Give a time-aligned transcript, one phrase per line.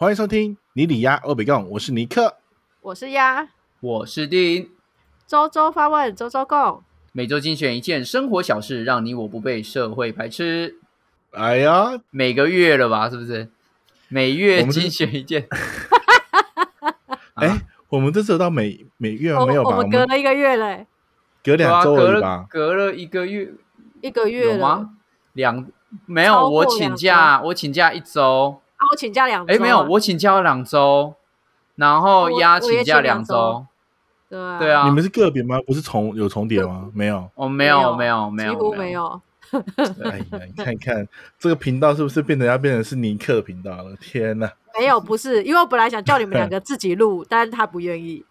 [0.00, 2.38] 欢迎收听尼里鸭欧比贡，我是尼克。
[2.80, 3.46] 我是鸭，
[3.80, 4.70] 我是丁，
[5.26, 6.82] 周周发问，周周共。
[7.12, 10.78] 每周精选一件生活小事，让你我不被社会排斥。
[11.32, 13.10] 哎呀，每个月了吧？
[13.10, 13.50] 是不是？
[14.08, 15.46] 每月精选一件。
[17.36, 17.60] 哎、
[17.90, 19.76] 我们这次到每每月没有吧？
[19.76, 20.86] 我们隔了一个月嘞，
[21.44, 22.46] 隔两周隔了吧？
[22.48, 23.52] 隔了一个月，
[24.00, 24.58] 一个月了。
[24.58, 24.90] 吗？
[25.34, 25.66] 两
[26.06, 28.62] 没有，我请假，我请假一周。
[28.90, 29.56] 啊，我请假两周啊。
[29.56, 31.14] 哎，没有，我请假了两周，
[31.76, 33.64] 然后我丫请假请两周。
[34.28, 35.58] 对啊，对啊，你们是个别吗？
[35.66, 36.88] 不是重有重叠吗？
[36.94, 37.28] 没有。
[37.34, 38.92] 我没有，没有，没有，几乎没。
[38.92, 39.20] 有。
[40.04, 43.96] 哎呀，你看看这个频道是不是变成要变成是尼克频道了？
[44.00, 44.48] 天哪！
[44.78, 48.24] 没有，不是，因为我本来想叫你们两个自己录，但是他不愿意，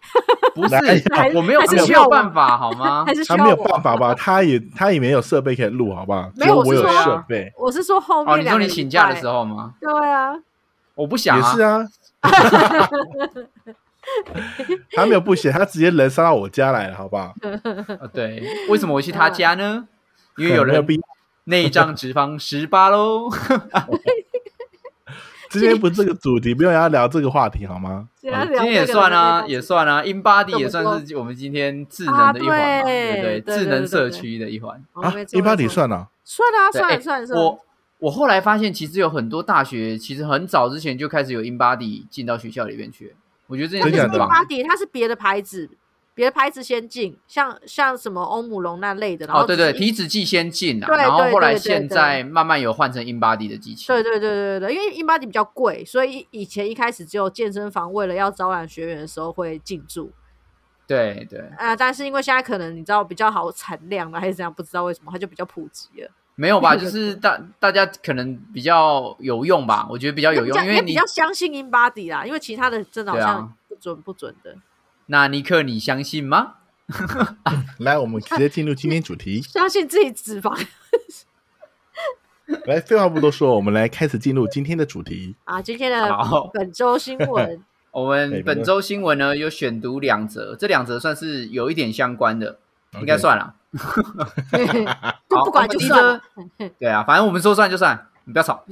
[0.54, 0.74] 不是，
[1.36, 3.12] 我没有，还是我没需要我有办法，好吗还？
[3.14, 4.14] 是他没有办法吧？
[4.14, 6.30] 他也他也没有设备可以录，好不好？
[6.34, 9.74] 没有我有我是说设备，我是说后哦，你说面两个你请假的拜时候吗？
[9.78, 10.34] 对啊，
[11.00, 11.62] 我不想啊也是。
[11.62, 11.86] 啊。
[14.92, 17.34] 他没有不写，他直接人杀到我家来了，好不好？
[18.00, 19.86] 啊，对，为什么我去他家呢？
[20.36, 21.00] 因为有人没有必要。
[21.44, 23.28] 内脏脂肪十八喽。
[25.50, 28.08] 今天不是这个主题，不用要聊这个话题好吗？
[28.20, 34.80] 今天也算啊，也算啊，InBody 也算是我们今天智能的一环对对不对对智能社区的一环。
[34.92, 37.42] 啊，InBody 算了，算啊，算了算了算。
[37.42, 37.58] 我
[38.00, 43.14] 我后来发现，其实有很多大学其实很早之前就开始有 InBody 进到学校里面去。
[43.46, 44.28] 我觉得这件事很棒。
[44.28, 45.68] 巴迪，它是别的牌子，
[46.14, 49.26] 别的牌子先进，像像什么欧姆龙那类的。
[49.26, 53.86] 然后哦，对对，体脂计先进啊，对然后后来现在慢慢有换成 InBody 的机器。
[53.88, 60.10] 对对对对对，因为 InBody 比较贵，所以以前一开始只有健身房为了要招揽学员的时候会进驻
[60.86, 66.74] 对对，啊、但是因为现在可能你知道比较好产量了，还是怎样，不知道为什么它就比较普及了，没有吧？
[66.80, 74.56] 就是大大家可能比较有用吧，我觉得比较有用，因为你也比较相信英巴迪啦，因为其他的真的好像不准不准的。
[75.06, 76.54] 那尼克，你相信吗？
[77.78, 79.42] 来，我们直接进入今天主题。
[79.42, 80.58] 相信自己脂肪
[82.64, 85.36] 来，废话不多说，我们来开始进入今天的主题。
[85.44, 85.60] 啊！
[85.60, 86.10] 今天的
[86.54, 87.62] 本周新闻
[87.92, 92.58] 我哎们本周新闻呢有选读两则，这两则算是有一点相关的，
[92.94, 93.54] 应该算了。
[95.28, 96.20] 就不管就算了。
[96.78, 98.64] 对啊，反正我们说算就算，你不要吵。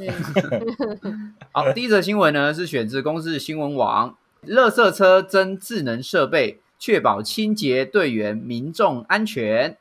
[1.52, 4.16] 好，第一则新闻呢是选自公视新闻网，
[4.46, 9.76] 垃圾车增智能设备，确保清洁队员民众安全。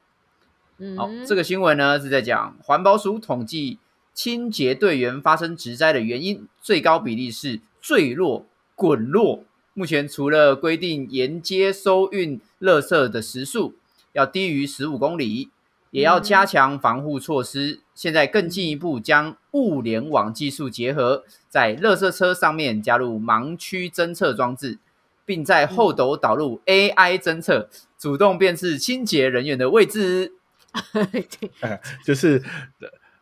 [0.95, 3.79] 好，嗯，这个新闻呢是在讲环保署统计
[4.13, 8.45] 清洁队员发生职灾的原因，最高比例是坠落、
[8.75, 9.43] 滚落。
[9.73, 13.75] 目前除了规定沿街收运垃圾的时速
[14.17, 15.51] 要低于十五公里，
[15.91, 17.81] 也要加强防护措施。
[17.93, 24.79] 现在更进一步将物联网技术结合，在垃圾车上面加入盲区侦测装置，
[25.23, 30.33] 并在后斗导入 AI 侦测，主动辨识清洁人员的位置。
[32.03, 32.41] 就是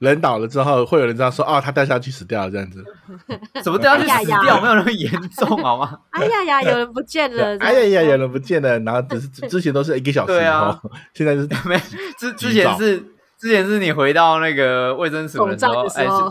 [0.10, 2.84] 人倒了之后，会有人这样说：“哦，他掉下去死掉了。”这样子。
[3.64, 4.62] 怎么掉下去哎呀呀死掉？
[4.62, 6.00] 没有那么严重，好吗？
[6.12, 7.58] 哎呀呀，有人不见了！
[7.62, 10.80] 哎呀呀，有人不见了，然后只是之前都是一个小时，对啊
[11.14, 11.78] 现在是没，
[12.18, 12.98] 之之前是
[13.38, 15.86] 之前是你回到那个卫生署的时候，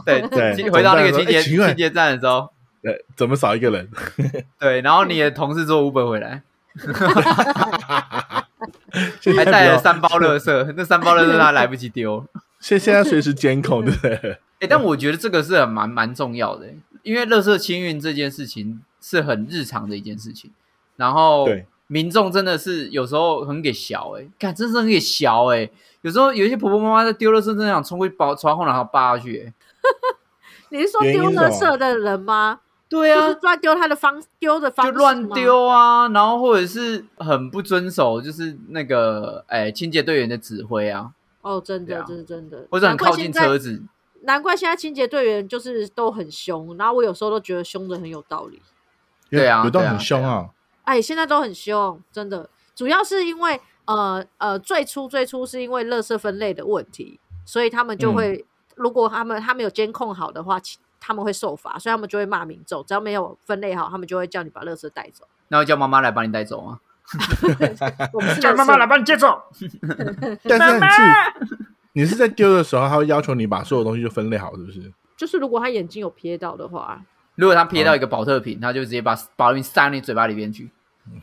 [0.07, 2.49] 哎，对对回到那个清洁清洁站的时候，
[2.83, 3.89] 呃，怎么少一个人？
[4.59, 6.43] 对，然后你的同事坐 Uber 回来，
[9.37, 12.25] 还带了三包垃圾，那三包垃圾他来不及丢。
[12.65, 14.39] 现现在随时监控，对不对？
[14.61, 16.67] 哎， 但我觉得这个是很蛮蛮重要的，
[17.03, 20.51] 因为垃圾清运这件事情是很日常的一件事情，
[20.97, 25.69] 然后对民众真的是有时候很给小哎，看真是很给小哎，
[26.01, 29.53] 有时候有一些婆婆妈妈在丢垃圾，真的想冲过去把从后然后扒下去欸。
[30.71, 32.61] 你是说丢垃圾的人吗？
[32.89, 35.35] 对啊就是，乱丢他的方丢的方式就乱吗。
[35.35, 41.11] 丢啊，然后或者是很不遵守，就是那个哎清洁队员的指挥啊，
[41.45, 42.67] 哦，真的，对啊这是真的。
[42.71, 43.83] 或者很难怪靠近现在车子。
[44.23, 48.61] 难怪现在清洁队员就是都很凶，然后我有时候都觉得凶的很有道理。
[49.29, 50.49] 对啊有到对啊很凶啊。
[50.85, 58.45] 哎，现在都很凶，真的，主要是因为呃呃，最初最初是因为垃圾分类的问题，所以他们就会，
[58.77, 60.59] 如果他们他们有监控好的话，
[60.99, 65.27] 他们会受罚，所以他们就会骂民众，只要没有分类好，他们就会叫你把垃圾带走。
[65.49, 66.81] 那我叫妈妈来帮你带走吗？
[68.13, 69.43] 我们是垃圾帮你接走。
[70.49, 71.59] 但是你是
[71.93, 74.93] 你是在丢的时候，他会要求你把所有东西就分类好，是不是？
[75.17, 77.01] 就是如果他眼睛有瞥到的话，
[77.37, 80.71] 如果他瞥到一个保特瓶，他就直接把保特瓶塞你嘴巴里边去。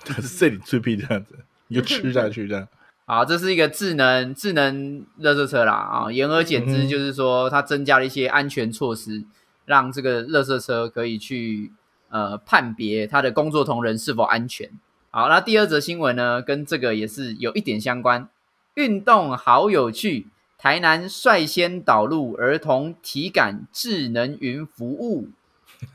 [0.06, 1.36] 他是这里吹屁这样子，
[1.68, 2.68] 你就吃下去这样。
[3.06, 9.24] 好，这是一个智能智能热圾车啦啊，言而简之就是说，它增加了一些安全措施，
[9.66, 11.74] 让这个热圾车可以去
[12.10, 14.70] 呃判别他的工作同仁是否安全。
[15.14, 18.30] 好，那第二则新闻呢，跟这个也是有一点相关。
[18.76, 20.28] 运动好有趣，
[20.58, 25.28] 台南率先导入儿童体感智能云服务。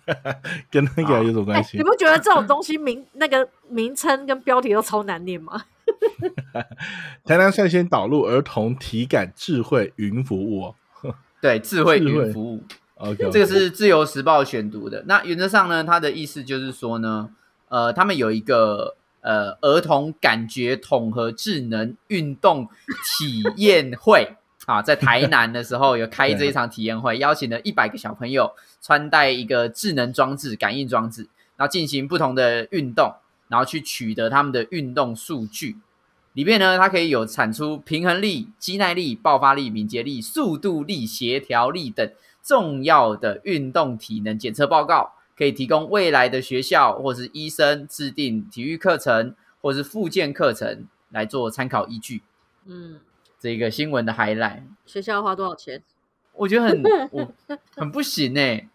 [0.71, 1.79] 跟那个有什么关系？
[1.79, 5.65] 你不觉得这种东西名 那个名称跟标题都超难念吗？
[7.25, 10.75] 台南率先导入儿童体感智慧云服务，
[11.41, 12.63] 对，智慧云服务。
[12.97, 15.05] OK，这个是自由时报选读的。
[15.07, 17.31] 那原则上呢，它的意思就是说呢，
[17.69, 22.69] 呃，他们有一个呃儿童感觉统合智能运动
[23.19, 24.37] 体验会。
[24.67, 28.51] 啊，在台南的时候有开这一场体验会， 邀请了一百个小朋友
[28.83, 33.15] 穿戴一个智能装置、感应装置，然后进行不同的运动，
[33.47, 35.77] 然后去取得他们的运动数据。
[36.33, 42.11] 里面呢，它可以有产出平衡力、肌耐力、爆发力、敏捷力、速度力、协调力等
[42.43, 52.23] 重要的运动体能检测报告，可以提供未来的学校或是医生制定体育课程或是复健课程来做参考依据。
[52.65, 53.01] 嗯。
[53.39, 55.81] 这个新闻的 highlight，学校要花多少钱？
[56.33, 57.33] 我觉得很我
[57.77, 58.67] 很不行哎，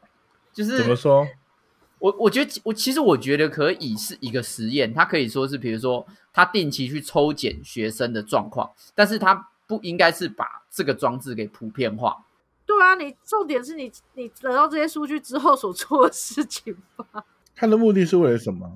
[0.54, 1.28] 就是怎么说？
[1.98, 12.24] 我我觉得我其实我觉得可以是一个实验，它可以说是比如说他定期去抽检学生的状况，但是他不应该是把这个装置给普遍化。
[12.80, 17.06] 对啊，你重点是你你得到这些数据之后所做的事情吧？
[17.56, 18.70] 他的目的是为了什么？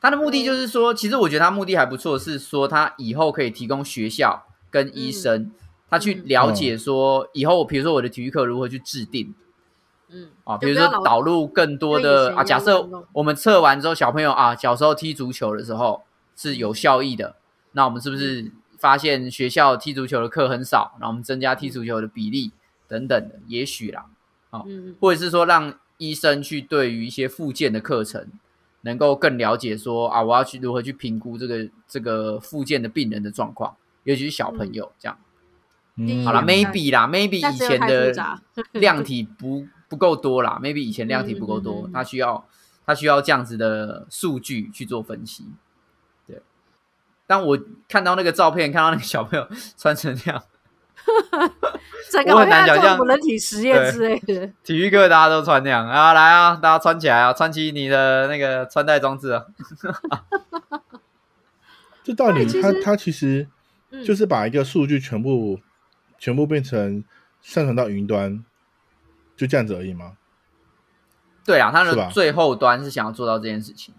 [0.00, 4.44] 他的目的就是说，其实我觉得他目的还不错，是说他以后可以提供学校。
[4.68, 5.52] 跟医生，
[5.88, 9.34] 他去了解说以后，比如说我的体育课如何去制定，
[10.10, 10.28] 嗯。
[10.44, 16.02] 啊，比如说导入更多的啊，假设我们测完之后，小朋友啊，小时候踢足球的时候
[16.34, 17.36] 是有效益的，
[17.72, 22.52] 那我们是不是发现学校踢足球的课很少，然后我们增加踢足球的比例
[22.88, 24.06] 等等的，也许啦，
[24.50, 24.64] 啊，
[25.00, 28.28] 或者是说让医生去对于一些附件的课程
[28.82, 33.76] 能够更了解说啊，我要去如何去评估这个这个附件的病人的状况。
[34.04, 35.18] 尤其是小朋友这样，
[36.24, 38.14] 好了，maybe 啦，maybe 以前的
[38.78, 42.46] 量体不不够多啦，maybe 以前量体不够多，他需要
[42.86, 45.46] 他需要这样子的数据去做分析。
[46.24, 46.40] 对，
[47.26, 47.58] 当我
[47.88, 50.40] 看到那个照片，看到那个小朋友穿成这样，
[52.32, 54.46] 我很难想象人体实验之类的。
[54.64, 59.44] 体育课大家都穿那样啊，来啊，大家穿起来啊，穿起你的那个穿戴装置啊。
[62.04, 63.48] 这道理，他他其实。
[64.04, 65.60] 就是把一个数据全部
[66.18, 67.02] 全部变成
[67.40, 68.44] 上传到云端，
[69.34, 70.18] 就这样子而已吗？
[71.46, 73.94] 对啊，他的最后端是想要做到这件事情。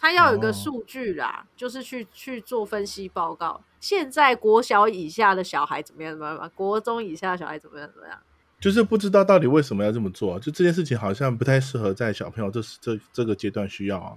[0.00, 3.60] 他要有一个数据啦，就是去去做分析报告。
[3.78, 6.12] 现在国小以下的小孩怎么样？
[6.12, 6.50] 怎么样？
[6.54, 7.88] 国中以下的小孩怎么样？
[7.92, 8.18] 怎么样？
[8.58, 10.38] 就是不知道到底为什么要这么做。
[10.40, 14.16] 就这件事情好像不太适合在小朋友这这这个阶段需要啊。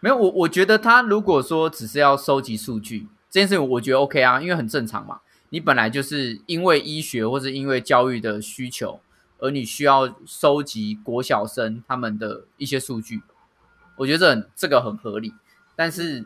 [0.00, 3.06] 没有，我我觉得他如果说只是要收集数据。
[3.28, 5.20] 这件事情我觉得 OK 啊，因为很正常嘛。
[5.50, 9.00] 你本来就是因为医学或者因为教育的需求，
[9.38, 13.22] 而你需要收集国小生他们的一些数据，
[13.96, 15.34] 我觉得这很这个很合理。
[15.74, 16.24] 但是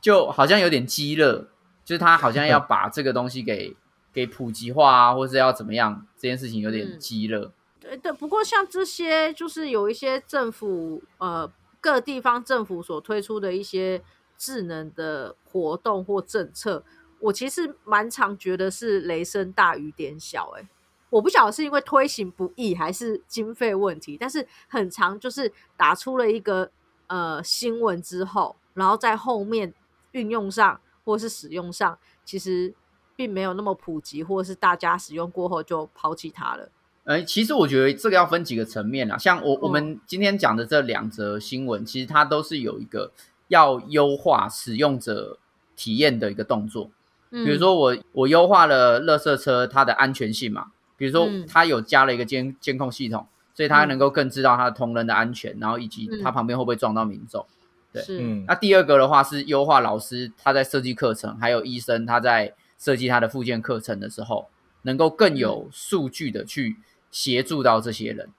[0.00, 1.48] 就好像有点激热，
[1.84, 3.76] 就是他好像要 把这个东西给
[4.12, 6.06] 给普及化啊，或是要怎么样？
[6.16, 7.52] 这件事情有点激热。
[7.80, 14.02] 对对，不过像这些就是有一些政府呃各地方政府所推出的一些。
[14.38, 16.82] 智能的活动或政策，
[17.20, 20.52] 我其实蛮常觉得是雷声大雨点小。
[20.56, 20.68] 哎，
[21.12, 26.70] 我不晓得是因为推行不易还是经费问题，但是很长就是打出了一个
[27.06, 29.72] 呃新闻之后，然后在后面
[30.12, 32.74] 运用上或是使用上，其实
[33.14, 36.70] 并没有那么普及，或者是大家使用过后就抛弃它了。
[37.04, 43.12] 呃，其实我觉得这个要分几个层面啦，像我我们今天讲的这两则新闻，其实它都是有一个。
[43.48, 45.36] 要优化使用者
[45.76, 46.90] 体验的一个动作，
[47.28, 57.44] 比如说我我优化了垃圾车它的安全性嘛，比如说他有加了一个监监控系统，所以他能够更知道他的同仁的安全，然后以及他旁边会不会撞到民众。
[57.92, 64.48] 对，嗯那第二个的话是优化老师他在设计课程，还有医生他在设计他的附件课程的时候，
[64.82, 66.76] 能够更有数据的去
[67.10, 68.30] 协助到这些人。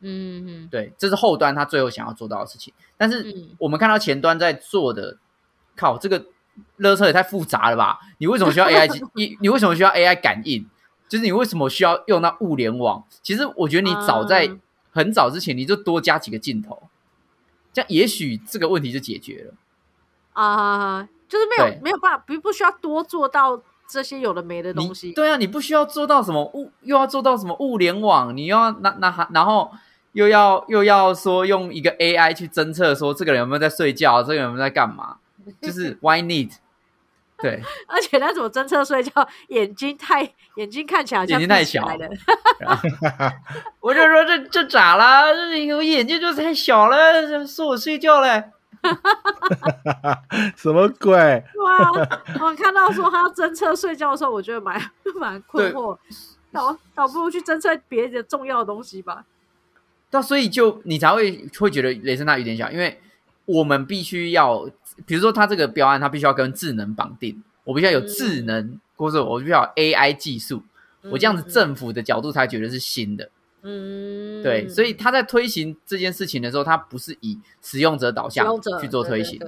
[0.00, 2.72] 嗯嗯，对，这是后端他最后想要做到的事情。
[2.96, 5.18] 但是我们看到前端在做的，
[5.76, 6.24] 靠这个
[6.76, 8.00] 热车也太复杂了吧？
[8.18, 8.88] 你为什么需要 AI？
[9.14, 10.66] 你你为什么需要 AI 感应？
[11.12, 13.04] 就是你为什么需要用到物联网？
[13.22, 14.50] 其实我觉得你早在
[14.92, 16.84] 很早之前，你就多加几个镜头，
[17.70, 19.54] 这样也许这个问题就解决了。
[20.32, 25.12] 啊，就是没有没有办法，不不需要多做到这些有的没的东西。
[25.12, 29.70] 对啊，你不需要做到什么物，又要做到什么物联网，你要那那还然后。
[30.14, 35.16] 又要又要说用一个 AI 去侦测说这个人有没有在睡觉，这个人有没有在干嘛，
[35.62, 36.50] 就是 Why need？
[37.42, 40.22] 对， 而且那种侦测睡觉，眼睛太
[40.54, 42.08] 眼睛看起来眼睛太小了。
[43.80, 45.26] 我就说这这咋了？
[45.76, 48.44] 我眼睛就太小了，说我睡觉嘞。
[50.56, 51.14] 什么鬼？
[51.14, 51.90] 哇！
[52.40, 54.80] 我看到说他要侦测睡觉的时候，我觉得蛮
[55.16, 55.96] 蛮困惑。
[56.52, 59.24] 倒倒不如去侦测别的重要的东西吧。
[60.10, 63.00] 那所以就你才会会觉得雷声大雨点小，因为
[63.44, 64.68] 我们必须要。
[65.06, 70.62] 比如说，它这个标案，它必须要跟智能绑定，我必须要有智能，或者我必须要 AI 技术，
[71.04, 73.30] 我这样子政府的角度才觉得是新的。
[73.62, 79.40] 嗯，对，所以他在推行这件事情的时候，他不是以使用者导向去做推行，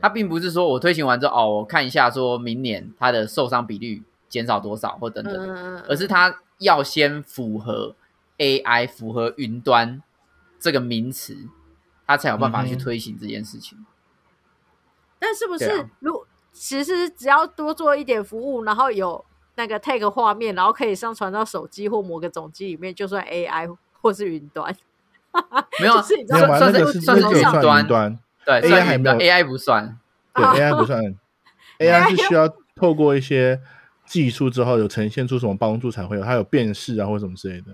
[0.00, 7.94] 他并不是说我推行完之后，哦，我看一下说明年它的受伤比率减少多少或等等，而是他要先符合
[8.38, 10.02] AI、符合云端
[10.58, 11.36] 这个名词，
[12.06, 13.76] 他才有办法去推行这件事情。
[15.20, 19.24] 但是不是，如其实只要多做一点服务，然后有
[19.54, 24.74] 那个 take 画面，然后可以上传到手机或某个总机里面，就算 AI 或是云端。
[25.78, 29.96] 没有，没有算是算是云端，端对，AI 还没有，AI 不算，
[30.34, 31.00] 对，AI 不算，
[31.78, 33.60] AI 是需要透过一些
[34.04, 37.66] 技术之后有呈现出什么帮助才会有，它有辨识啊或什么之类的。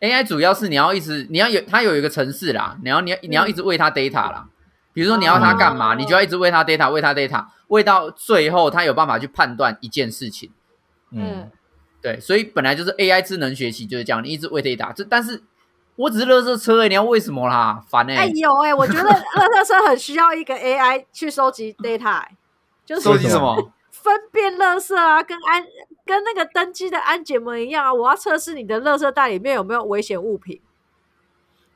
[0.00, 4.48] AI 主要是你要一直你要有它有一个程式啦，你要你要你要一直喂它 data 啦。
[4.96, 10.50] 比如说你要他干嘛，你就要一直喂他 data，喂他 data，喂到最后他有办法去判断一件事情。
[11.10, 11.50] 嗯，
[12.00, 14.90] 对，所以本来就是 AI 智能学习就是这样，你一直喂 data。
[14.94, 15.42] 这但是
[15.96, 17.84] 我只是乐色车哎，你要为什么啦？
[17.90, 18.14] 烦哎！
[18.16, 22.22] 哎有哎，我觉得 乐色车很需要一个 AI 去收集 data，
[22.86, 23.70] 就是收集什么？
[23.92, 25.62] 分辨乐色啊，跟安
[26.06, 30.58] 跟那个登机的安检门一样啊，我要测试你的乐色袋里面有没有危险物品。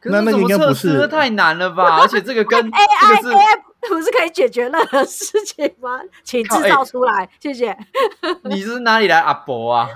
[0.04, 2.00] 那那应该不是太难了吧？
[2.00, 6.00] 而且这个跟 AI AI 不是可以解决任何事情吗？
[6.24, 7.76] 请制造出来，谢谢。
[8.44, 9.88] 你是哪里来阿伯啊？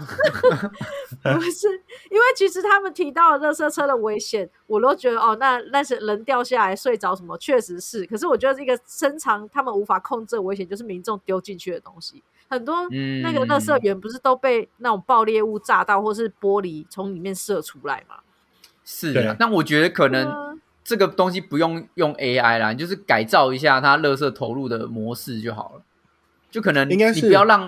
[1.23, 1.69] 不是，
[2.11, 8.05] 因为其实他们提到了热车车的危险，我都觉得哦，那那些人掉下来睡着什么，确实是。
[8.07, 12.23] 可是我觉得这个深藏他们无法控制的危险，就是民众丢进去的东西。
[12.49, 12.87] 很多
[13.23, 18.17] 那个热色源不是都被那种爆裂物炸到，或是玻璃从里面射出来吗？
[18.85, 25.83] 是啊，那我觉得可能这个东西不用用 AI 啦，就是改造一下它乐色投入的模式就好了。
[26.51, 27.67] 就可能应该是不要让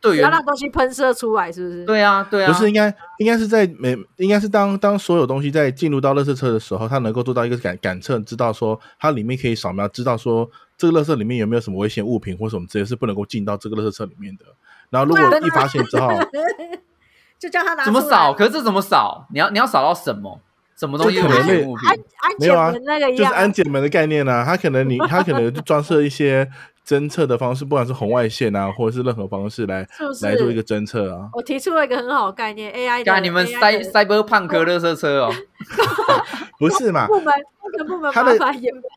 [0.00, 1.84] 队员不要让东西喷射出来，是不是？
[1.84, 14.44] 对啊，对啊，不是应该应该是在每应该是当当所有东西在进入到乐色车的时候，它能够做到一个感感测，知道说它里面可以扫描，知道说这个乐色里面有没有什么危险物品或什么这些是不能够进到这个乐色车里面的。
[14.90, 16.08] 然后如果一发现之后
[17.38, 18.34] 就叫他拿怎么扫？
[18.34, 19.28] 可是这怎么扫？
[19.32, 20.40] 你要你要扫到什么？
[20.84, 21.20] 什么东西？
[21.20, 21.52] 可能那
[21.88, 24.44] 安安检门那个就是安检门的概念呢？
[24.46, 26.48] 它可能你它可能就装设一些
[26.86, 29.86] 侦测的方式，不管是红外线啊，或者是任何方式来
[30.22, 31.28] 来做一个侦测啊。
[31.32, 33.02] 我提出了一个很好的概念，AI。
[33.02, 35.34] 干你们塞塞波胖哥热车车哦？
[36.60, 37.06] 不是嘛？
[37.06, 38.38] 部门部门部门他的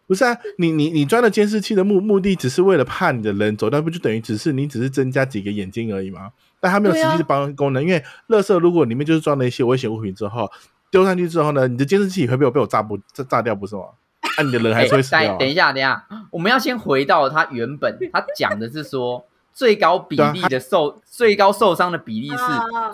[0.06, 0.38] 不是啊？
[0.58, 6.32] 你你你装了监视器的目目的只是为了怕你的人走，那不就等于只是你只是增加几个眼睛而已吗？
[6.60, 10.50] 但它没有实际的帮功能，因为乐色如果里面就是装了一些危险物品之后。
[10.91, 13.84] 丢上去之后呢，你的监视器会被我被我炸不炸炸掉不是吗？
[14.38, 15.36] 那你的人还是会死掉。
[15.38, 22.38] 等一下，等一下，我们要先回到他原本，他讲的是说 最高比例的受最高受伤的比例是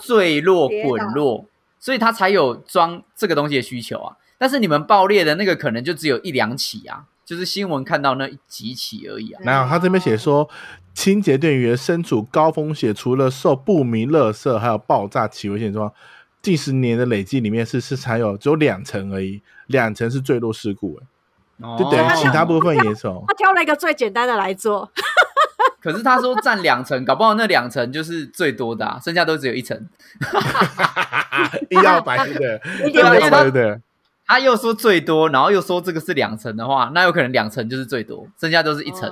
[0.07, 1.45] 坠落滚落，
[1.79, 4.15] 所以他才有装这个东西的需求啊。
[4.37, 9.41] 但是你们爆裂的那个可能就只有一两起啊，就是新闻看到那几起而已啊。
[9.43, 10.49] 没有，他这边写说
[10.93, 15.99] 清洁队员身处高风险，除了受不明垃圾还有爆炸起危险状况。
[16.43, 23.25] 近十年的累计里面是是才有只有两层而已，两层是坠落事故，哎，就等于其他部分也有。
[23.25, 24.91] 他挑了一个最简单的来做，
[25.81, 29.87] 可是他说占两层，搞不好那两层就是最多的，剩下都只有一层。
[31.71, 33.81] 一要白的，对对。
[34.25, 39.09] 他又说最多，然后又说这个是两层的话，那有可能两层就是最多，剩下都是一层，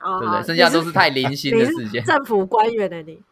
[0.00, 0.42] 对不对？
[0.42, 2.04] 剩下都是太零星的事件。
[2.04, 3.22] 政府官员的你，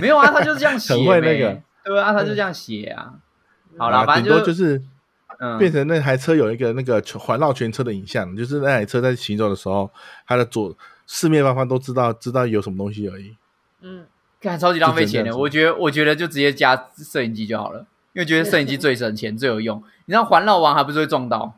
[0.00, 1.60] 没有啊，他就是这样写，很会那个。
[1.84, 3.14] 对啊，他就这样写啊。
[3.78, 4.82] 好了，反正就是
[5.58, 9.90] 变成那台车有一个那个环绕全车的影像，就是那台车在行走的时候，
[10.26, 13.36] 它的左四面八方都知道知道有什么东西而已。
[13.80, 14.04] 嗯，
[14.40, 19.82] 看超级浪费钱的，我觉得我觉得就直接加摄影机就好了，因为觉得摄影机最省钱最有用。
[20.06, 21.54] 你知道环绕完还不是会撞到？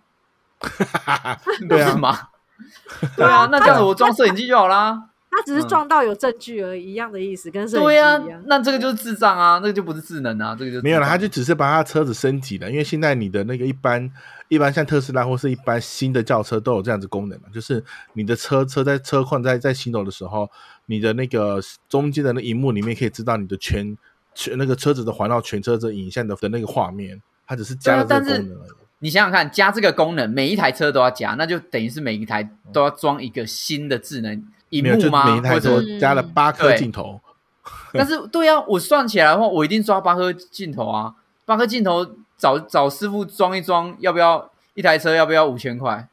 [1.69, 2.29] 对啊吗？
[3.17, 5.09] 对啊，那这样子我装摄影机就好啦。
[5.34, 8.42] 他只是撞到有证据而已，一样的意思，跟摄影对呀、机一样。
[8.46, 14.10] 那这个就是智障啊，那个就不是智能啊，这个就没有了，他，就只是把他车子升级了，因为现在你的那个一般
[14.48, 20.50] 一般像特斯拉或是一般新的轿车都有这样子功能嘛，就是你的车车在车况在在行走的时候，
[20.84, 21.58] 你的那个
[21.88, 23.96] 中间的那荧幕里面可以知道你的全
[24.34, 28.70] 全那个车子的环绕全车子影像的的那个画面，它只是加了这个功能而已。
[28.98, 35.25] 你想想看，加这个功能，每一台车都要加，那就等于是每一台都要装一个新的智能荧没有，就幕吗？
[35.31, 37.21] 每一台或者车加了八颗对镜头，
[37.95, 41.14] 但是对啊，我算起来的话，我一定抓八颗镜头啊，
[41.45, 46.09] 八颗镜头找找师傅装一装，要不要一台车要不要五千块？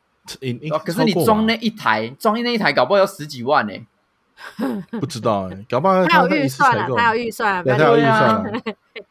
[0.86, 3.74] 可是你装那一台，装那一台，搞不好要十几万呢、
[5.00, 8.44] 不知道哎，搞不好他有那预算了，他有预算他有预算。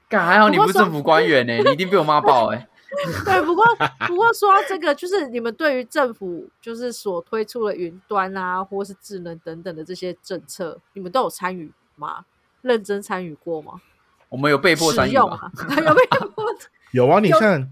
[0.08, 2.68] 干还好你不是政府官员呢、你一定被我骂爆哎、
[3.24, 3.64] 对，不过
[4.06, 12.24] 不过说到这个，就是你们对于政府就是所推出的云端啊，或是智能等等的这些政策，你们都有参与吗？
[12.62, 13.80] 认真参与过吗？
[14.30, 15.14] 我们有被迫参与吧？
[15.14, 15.52] 使用啊？
[15.76, 16.00] 有没
[17.00, 17.06] 有？
[17.06, 17.70] 有啊，你有像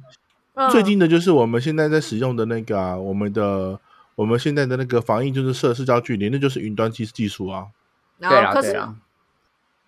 [0.55, 3.81] 嗯最近的就是我们现在在使用的那个啊，我们的
[4.15, 7.67] 我们现在的那个防疫就是设社交距离，那就是云端技技术啊。
[8.19, 8.97] 对然后可是啦对啊，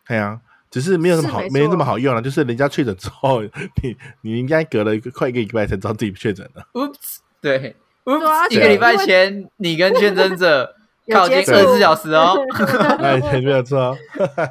[0.06, 2.20] 对啊，只是没有那么好，没没有那么好用了。
[2.20, 3.42] 就是人家确诊之后，
[3.82, 6.66] 你你应该隔了一个快一个礼拜才知道自己确诊了。
[6.72, 7.68] Oops，对对
[8.14, 10.74] 啊，Oops，一个礼拜前你跟确诊者
[11.06, 12.36] 有靠近接触二十四小时哦。
[13.00, 13.96] 哎，对没有错。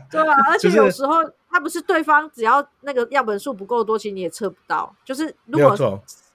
[0.09, 1.15] 对啊，而且有时候
[1.49, 4.93] 他不是对方只要那个样本数不够多，其实你也测不到。
[5.05, 5.75] 就是如果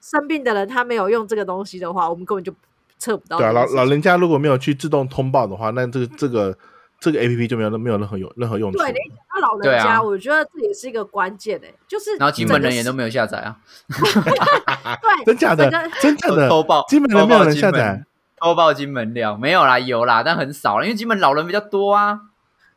[0.01, 2.53] 生病的人他没有用这个东西的话，我们根本就
[2.97, 3.51] 测不到对。
[3.51, 6.57] 老老人家如果没有去自动通报的话，那这个这个
[7.03, 8.77] 这个 A P P 就没有没有任何有任何用处。
[8.77, 8.93] 对，
[9.33, 13.57] 那老人家，我觉得这也是一个关键诶、就是然后金门人也都没有下载啊，
[13.91, 15.69] 对，真假的？
[16.01, 16.47] 真假的？
[16.47, 18.03] 偷报基本上没有人下载。
[18.37, 22.19] 偷报金门料没有啦，有啦，但很少啦，因为金门老人比较多啊，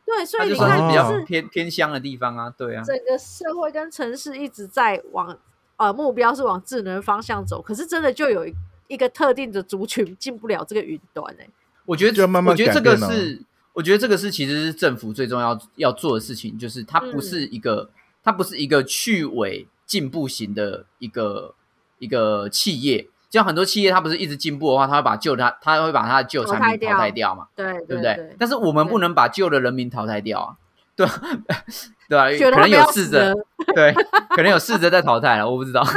[0.05, 5.37] 对，所以你看，是偏偏乡的地方啊，对啊，整个社会跟城市一直在往
[5.77, 8.55] 呃目标是往智能方向走，可是真的就有一
[8.89, 11.51] 一个特定的族群进不了这个云端欸诶、
[11.85, 13.43] 我觉得就慢慢我觉得这个是，
[13.77, 17.91] 我觉得这个是其实是政府最重要要做的事情，就是它不是一个，
[18.25, 21.55] 它不是一个去伪进步型的一个
[21.99, 23.03] 一个企业。
[23.29, 28.35] 就像很多企业，它不是一直进步的话，它会把旧的它，它会把它的旧产品淘汰掉嘛，对对不对？
[28.39, 30.57] 但是我们不能把旧的人民淘汰掉啊，
[30.97, 31.21] 对吧？
[32.09, 32.31] 对啊？
[32.51, 33.93] 可能有试着死了，对，
[34.35, 35.85] 可能有试着在淘汰了，我不知道。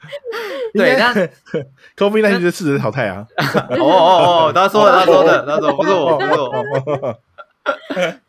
[0.74, 1.14] 对，但
[1.96, 3.26] COVID 那就试着淘汰啊。
[3.70, 7.20] 哦哦哦，他说的，他说的，他说不是我，不是我。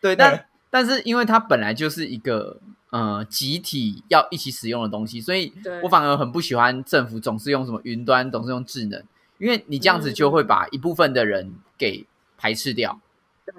[0.02, 2.58] 对，但但是因为它本来就是一个
[2.92, 9.02] 呃集体要一起使用的东西，所以我反而很不喜欢政府总是用什么云端，总是用智能，
[9.38, 12.06] 因为你这样子就会把一部分的人给
[12.38, 13.00] 排斥掉，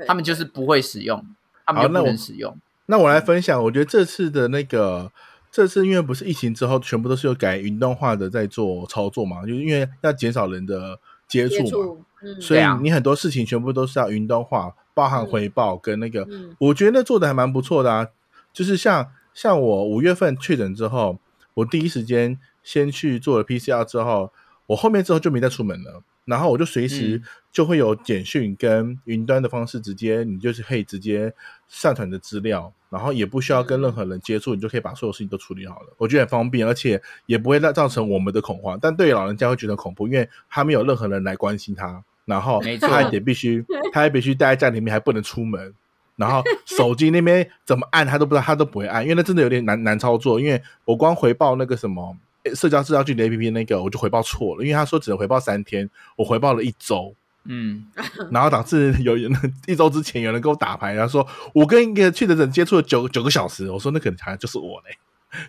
[0.07, 1.25] 他们就是不会使用，
[1.65, 2.57] 他们就不能使用。
[2.87, 5.11] 那我来分享，我觉得这次的那个，
[5.53, 18.09] 这次因为不是疫情之后，全部都是有改云端化的在做操作嘛，就是因为要减少人的接触嘛，触，嗯，所以你很多事情全部都是要云端化，包含回报跟那个，嗯我觉得做的还蛮不错的啊。
[18.53, 21.19] 就是像像我五月份确诊之后，
[21.55, 24.33] 我第一时间先去做了 PCR 之后，
[24.69, 26.03] 我后面之后就没再出门了。
[26.25, 31.33] 然后我就随时嗯就会有简讯跟云端的方式，直接你就是可以直接
[31.69, 35.89] 上传你的资料，然后也不需要跟任何人接触，你就可以把所有事情都处理好了。
[35.99, 38.79] 我觉得很方便，而且也不会让造成我们的恐慌。
[38.81, 45.75] 但对于老人家会觉得恐怖，因为他没有任何人来关心他，然后他也得必须， 他还必须待在家里面，还不能出门。
[46.17, 50.39] 然后手机那边怎么按他都不知道，他都不会按，因为那真的有点难难操作。
[50.39, 52.17] 因为我光回报那个什么诶
[52.55, 57.87] 社交社交距离 A P P 那个，我就回报错了，因为他说只能回报三天，我回报了一周，嗯，
[58.33, 59.33] 然后导致有人
[59.67, 64.97] 一周之前有人跟我打牌，然后说我跟一个确诊者接触了九九个小时，我说那可能好像就是我嘞，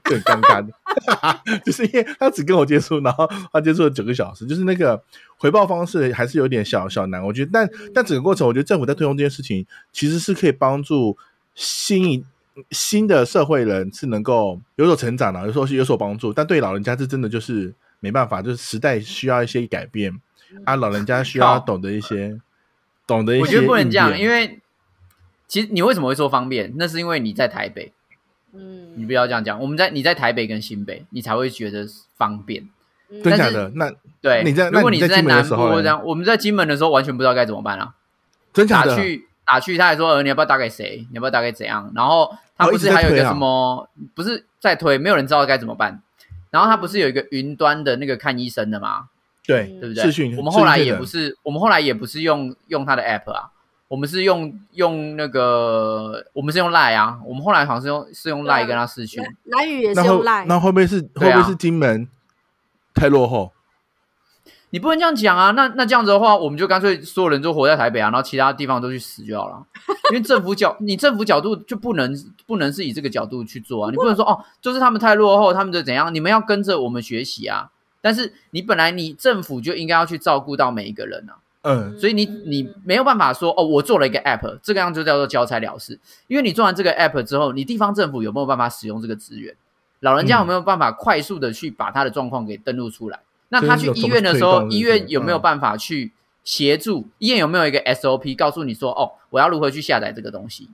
[0.03, 0.71] 就很尴尬的，
[1.65, 5.01] 就是因为他只跟我接触，然后他接触了九个小时，就是那个
[5.37, 11.17] 回报方式还是有点小小难，我觉得，但但整个过程，我觉得政府在推动这件事情，其实是可以帮助
[11.55, 12.23] 新一。
[12.71, 20.19] 新的社会人是能够有所成长的，有时候是有所帮助，但对老人家是真的就是没办法，就是时代需要一些改变
[20.65, 22.39] 啊，老人家需要懂得一些，
[23.07, 24.59] 懂得一些我觉得不能这样，因为
[25.47, 26.73] 其实你为什么会说方便？
[26.77, 27.91] 那是因为你在台北，
[28.53, 29.59] 嗯，你不要这样讲。
[29.59, 31.87] 我们在你在台北跟新北，你才会觉得
[32.17, 32.63] 方便。
[32.63, 32.69] 嗯
[33.21, 33.71] 真假的？
[33.75, 37.93] 那对，你在如果你在南部这样，我们在金门的时候完全不知道该怎么办啊。
[38.51, 38.95] 真假的？
[38.95, 41.05] 打去打去，他还说呃你要不要打给谁？
[41.09, 41.91] 你要不要打给怎样？
[41.95, 43.89] 然后他不是还有一个什么？
[44.15, 46.01] 不是在推，没有人知道该怎么办。
[46.51, 49.09] 然后他不是有一个云端的那个看医生的吗？
[49.45, 50.37] 对嗯对不对？
[50.37, 53.49] 我们后来也不是，我们后来也不是用用他的 app 啊，
[53.89, 59.21] 我们是用用那个，我们是用 Line 啊，我们后来好像是用是用对啊 Line 跟他视讯。
[59.21, 62.07] 蓝蓝宇也是用会 Line，那会不会是会不会是金门
[62.93, 63.51] 太落后？
[64.73, 65.51] 你不能这样讲啊！
[65.51, 69.63] 那那这样子的话，我们就干脆所有人都活在台北啊，然后其他地方都去死就好了。
[70.09, 72.11] 因为政府角，你政府角度就不能
[72.47, 77.69] 不能是以这个角度去做啊，你不能说哦，就是他们太落后，他们就怎样，你们要跟着我们学习啊。
[78.01, 85.99] 但是你本来你政府就应该要去照顾到每一个人啊，嗯，所以你你没有办法说哦，我做了一个 app，这个样就叫做交差了事。
[86.25, 89.55] 因为你做完这个 app 之后，你地方政府有没有办法使用这个资源？
[89.99, 93.19] 老人家有没有办法快速的去把他的状况给登录出来？
[93.53, 96.11] 那他去医院的时候，医院有没有嗯办法去
[96.43, 97.07] 协助？
[97.19, 100.67] 医院有没有一个 SOP 告诉你说，哦，我要如何去下载这个东西，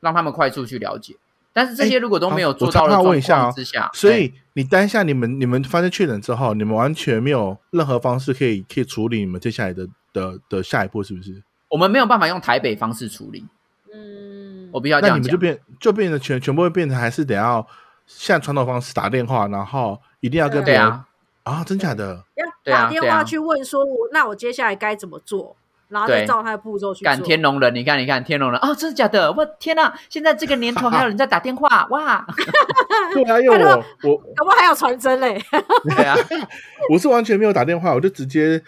[0.00, 1.16] 让他们快速去了解？
[1.54, 11.42] 但是这些如果都没有做到的状话问一下哦况之下，所哎以你当下你们你们发现确诊之后，你们完全没有任何方式可以可以处理你们接下来的的的下一步，是不是？
[11.70, 13.46] 我们没有办法用台北方式处理，
[13.94, 15.22] 嗯，我必须要这样讲。
[15.22, 17.66] 那你们就变就变得全全部会变成还是得要
[18.06, 20.98] 像传统方式打电话，然后一定要跟别人对
[21.46, 22.24] 啊，啊，真假的？
[22.34, 25.56] 要打电话去问说，我那我接下来该怎么做，
[25.88, 27.24] 然后再照他的步骤去干做。
[27.24, 29.32] 天龙人，你看，你看天龙人啊、真的假的？
[29.32, 29.96] 我天哪！
[30.08, 32.26] 现在这个年头还有人在打电话，哇！
[33.14, 35.40] 对啊，因为我我我们还有传真嘞，
[35.84, 36.16] 对啊，
[36.90, 38.60] 我是完全没有打电话，我就直接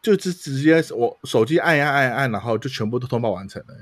[0.00, 3.74] 就直直接我手机按一按按一按，然后就全部都通报完成了。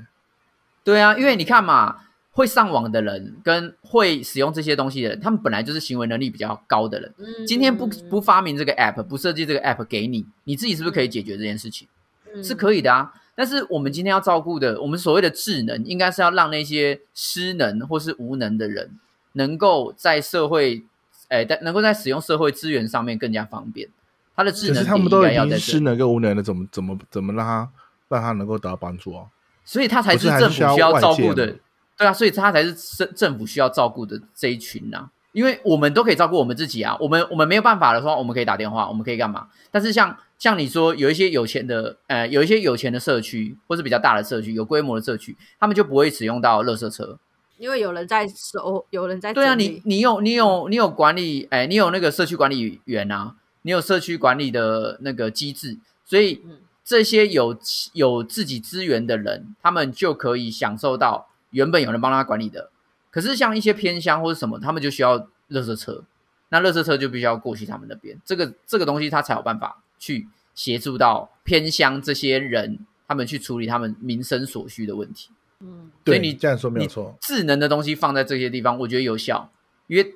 [0.83, 1.95] 对啊，因为你看嘛，
[2.37, 7.11] 会上网的人跟会使用这些东西的人，他们本来就是行为能力比较高的人。
[7.17, 11.87] 嗯今天不不发明这个 app，不设计这个 app 给你，你自己是不是可以解决这件事情？
[12.35, 13.11] 嗯是可以的啊。
[13.33, 18.91] 但是我们今天要照顾的，我们所谓的智能，应该是要让那些失能或是无能的人，
[19.33, 20.83] 能够在社会，
[21.29, 23.89] 哎，在能够在使用社会资源上面更加方便。
[24.35, 27.71] 他的智能他们都是失能跟无能了，怎么怎么怎么让他
[28.09, 29.25] 让他能够得到帮助啊？
[29.65, 31.55] 所以他才是政府需要照顾的。
[31.97, 39.47] 对啊，所以他才是政政府需要照顾的这一群呐、因为我们都可以照顾我们自己啊，我们我们没有办法的话，我们可以打电话，我们可以干嘛？
[39.71, 47.17] 但是像像你说，有一些有钱的，呃，有一些有钱的社区，或是比较大的社区，有规模的社区，他们就不会使用到垃圾车。
[47.57, 53.33] 因为有人在收，有人在对啊，你你有你有你有管理，哎，你有那个社区管理员啊，
[53.63, 57.57] 你有社区管理的那个机制，所以嗯这些有
[57.93, 62.71] 有自己资源的人，他们就可以享受到原本有人帮他管理的。
[63.09, 65.17] 可是像一些偏乡或者什么，他们就需要
[65.49, 66.03] 垃圾车，
[66.49, 75.29] 那垃圾车就必须要过去他们那边，这个这个东西他才有办法去协助到偏乡这些人，他们去处理他们民生所需的问题。
[75.59, 77.17] 嗯对所以你这样说没有你错。
[77.21, 79.49] 智能的东西放在这些地方，我觉得有效，
[79.87, 80.13] 因为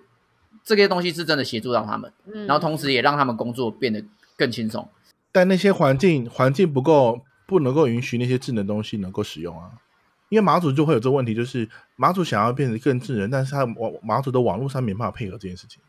[0.63, 4.03] 这些东西是真的协助到他们，嗯，然后同时也让他们工作变得
[4.37, 4.87] 更轻松。
[5.31, 9.71] 但那些环境环境不够，不能够允许那些智能东西能够使用啊。
[10.31, 11.67] 因为马祖就会有这个问题，就是
[11.97, 15.81] 马祖想要变得更智能，但是他网马祖的网络上没办法配合这件事情。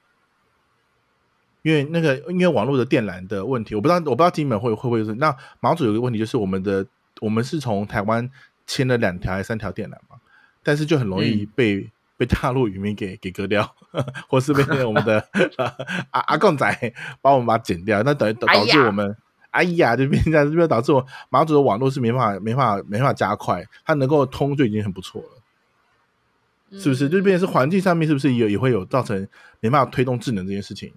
[1.63, 6.85] 因为那个因为网络的电缆的问题，我不知道我不知道金门会会不会是那马祖有个问题，就是我们的
[7.21, 8.29] 我们是从台湾
[8.67, 10.17] 牵了两条还是三条电缆嘛，
[10.65, 13.77] 但是就很容易被、被大陆渔民给给割掉，
[14.29, 15.25] 或是被我们的
[16.11, 19.09] 阿阿贡仔 把我们把它剪掉，那等于导致我们。
[19.09, 19.17] 哎
[19.63, 27.09] 呀，就变成这样，就变导致我马祖的网络是没办法、没办法、没办法加快，它能够通就已经很不错了，是不是？
[27.09, 29.29] 嗯就变成是环境上面是不是也也会有造成
[29.61, 30.93] 没办法推动智能这件事情？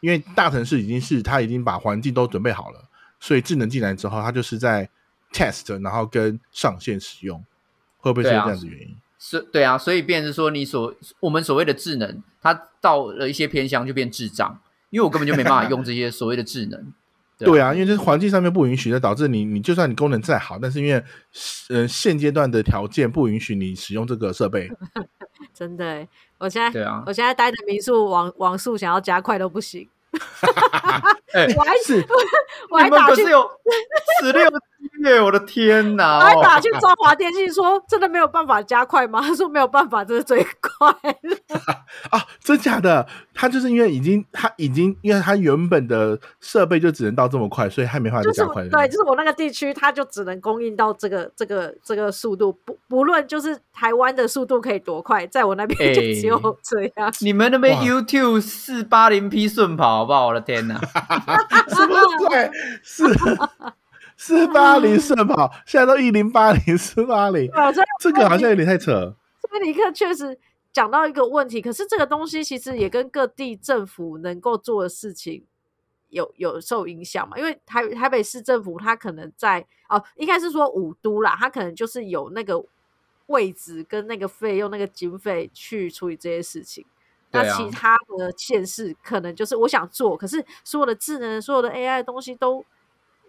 [0.00, 2.84] 因为大城市已经是它已经把环境都准备好了，
[3.20, 4.88] 所以智能进来之后，它就是在
[5.32, 7.44] test，然后跟上线使用，
[7.98, 8.96] 会不会是这样子原因？
[9.18, 16.92] 是，对啊，所以变成是说，你所我们所谓的智能，它到了一些偏乡就变智障，因为我根本就没办法用这些所谓的智能。
[17.38, 21.02] 对啊，因为这环境上面不允许，的导致你你就算你功能再好，但是因为
[21.70, 24.68] 呃现阶段的条件不允许你使用这个设备，
[25.54, 29.88] 真的欸，我现在对啊，我现在待的民宿网网速想要加快都不行，
[31.32, 32.04] 哎、我还是
[32.70, 33.48] 我还打去有
[34.20, 34.50] 十六
[35.04, 35.20] 耶！
[35.20, 36.18] 我的天哪！
[36.18, 39.20] 我还打哦去中华电信说真的没有办法加快吗？
[39.26, 41.56] 他说没有办法，这是最快的。
[42.10, 43.06] 啊，真假的？
[43.34, 48.70] 他就是因为已经，他已经，因为他原本的设备就只能到这么快，所以他没办法就是再加快了。
[48.70, 57.12] 对，就是我那个地区，它就只能供应到这个这个这个速度，不不论就是台湾的速度可以多快，在我那边就只有哎这样。
[57.20, 60.26] 你们那边 YouTube 四八零 P 顺跑好不好？
[60.28, 60.78] 我的天哪！
[61.68, 61.96] 什么
[62.28, 62.50] 鬼？
[62.82, 63.04] 四
[64.18, 69.14] 四八零顺跑，现在都一零八零四八零，啊，所以这个好像有点太扯。
[69.40, 70.36] 所以尼克确实
[70.72, 75.44] 讲到一个问题，可是这个东西其实也跟各地政府能够做的事情
[76.10, 77.38] 有有受影响嘛？
[77.38, 82.62] 因为台台北市政府它可能在哦，应该是说五都啦，它可能就是有那个
[83.26, 86.84] 位置跟那个费用、那个经费去处理这些事情。
[87.30, 92.64] 那其他的县市可能就是我想做，可是所有的智能、所有的 AI 的东西都，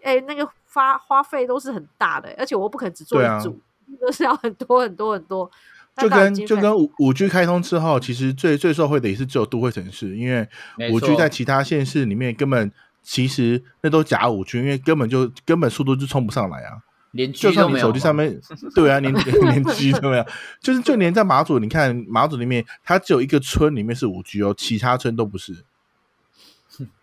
[0.02, 3.60] 哎，那个花花费都是很大的，而且我不可能只做一组，
[4.00, 5.50] 都是 要很多很多很多。
[5.96, 10.48] 就跟就跟五五 G 开通之后，其实最最受惠的也是只有都会城市，因为
[10.90, 16.78] 五 G 在其他县市里面根本其实那都假五 G，因为根本就根本速度就冲不上来啊。
[17.10, 18.40] 连就算你手机上面，
[18.72, 20.24] 对啊，连 连 G 都没有，
[20.60, 25.64] 就是就连在马祖，你看马祖里面，它只有一个村里面是五 G 哦，其他村都不是。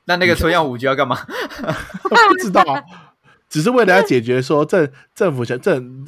[0.07, 1.17] 那那个村要五 G 要干嘛？
[2.03, 2.63] 不知道，
[3.47, 5.59] 只是为了要解决说政政府政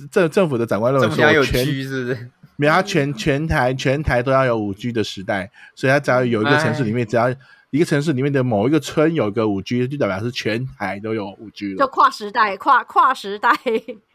[0.10, 2.30] 政政府的长官认为说全是不是？
[2.56, 7.34] 没有，全全台全台都要有五 G 的时代，所以它只要有一个城市里面，只要
[7.70, 11.78] 一个城市里面的某一个村有个五 G，就代表是全台都有五 G 了。
[11.78, 13.52] 就跨时代，跨跨时代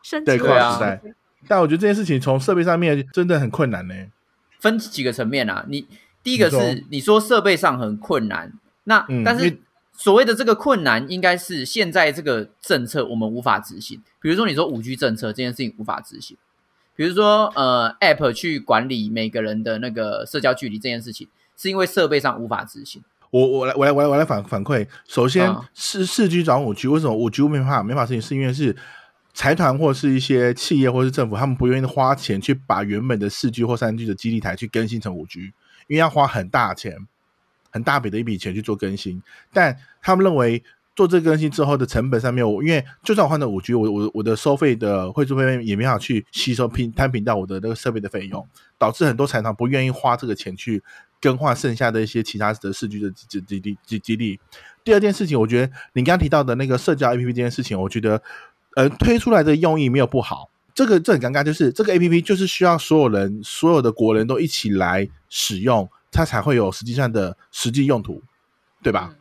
[0.02, 0.24] 升级。
[0.26, 1.00] 对，跨时代。
[1.46, 3.94] 但我觉得这件事情从设备上面真的很困难呢。
[4.60, 5.64] 分几个层面啊？
[5.68, 5.86] 你
[6.22, 8.52] 第一个是你说设备上很困难，
[8.84, 9.58] 那但是
[9.96, 14.02] 所谓的这个困难，应该是现在这个政策我们无法执行。
[14.20, 16.36] 比如说你说五 G 政策这件事情无法执行。
[16.96, 21.26] 比如说，呃，App 去管理每个人的那个社交距离这件事情，
[21.56, 23.02] 是因为设备上无法执行。
[23.30, 24.86] 我我来我来我来我来反反馈。
[25.08, 28.22] 首先，四四 G 转五 G，为什么五 G 没法没法执行？
[28.22, 28.76] 是因为是
[29.32, 35.40] 财团或是一些企业或是政府，他们不愿意花钱去把原本的四 G 或三 G 的基地台去更新成五 G，
[35.88, 37.08] 因为要花很大钱、
[37.74, 39.22] 很大笔的一笔钱去做更新。
[39.52, 40.64] 但他们认为。
[40.96, 48.46] 做这个更新之后的成本上面，我因为就算我换成五 G，我我我的收费的汇出费也没法去吸收平摊平到我的那个设备的费用，
[48.78, 50.80] 导致很多财团不愿意花这个钱去
[51.20, 54.38] 更换剩下的一些其他的四 G 的基基地基基地。
[54.84, 58.22] 第二件事情，我觉得你刚刚提到的那个社交 APP 这件事情，我觉得
[58.76, 68.22] 呃推出来的用意没有不好，这个这很尴尬，就是这个 APP 就是需要所有人所有的国人都一起来使用，它才会有实际上的实际用途，
[68.82, 69.14] 对吧？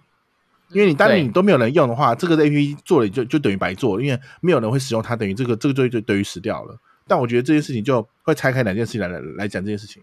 [0.69, 6.79] 因为你当你都没有人用的话，这个 A P P 做了就就等于白做，因为没有人会使用它，等于这个这个就就等于死掉了。
[7.07, 10.01] 但我觉得这件事情就会拆开两件事情来来来讲这件事情，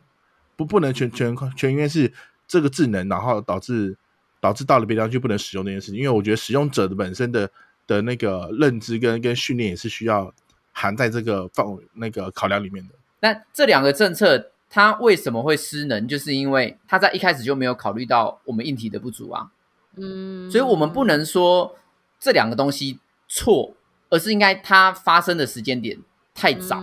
[0.57, 2.13] 不不能全全全因为是
[2.47, 3.97] 这个智能，然后导致
[4.41, 5.97] 导致到了别地方就不能使用这件事情。
[5.97, 7.51] 因为我觉得使用者的本身的
[7.87, 10.33] 的那个认知跟跟训练也是需要
[10.73, 12.95] 含在这个范围那个考量里面的。
[13.21, 16.07] 那这两个政策它为什么会失能？
[16.07, 19.51] 就是因为它在一开始就没有考虑到我们硬体的不足啊。
[19.97, 21.77] 嗯，所以我们不能说
[22.21, 23.75] 这两个东西错，
[24.09, 25.99] 而是应该它发生的时间点
[26.33, 26.83] 太早，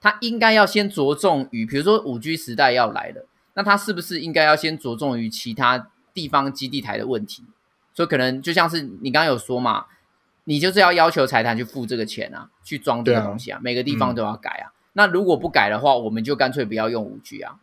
[0.00, 7.44] 它应该要先着重于，比如说五 G 时代要来了，那它是不是应该要先着重于其他地方基地台的问题？
[7.94, 9.86] 所以可能就像是你刚刚有说嘛，
[10.44, 14.72] 你就是要要求财团去付这个钱啊，去装这个东西啊，每个地方都要改啊。
[14.96, 17.56] 那如果不改的话，我们就干脆不要用五 G 啊。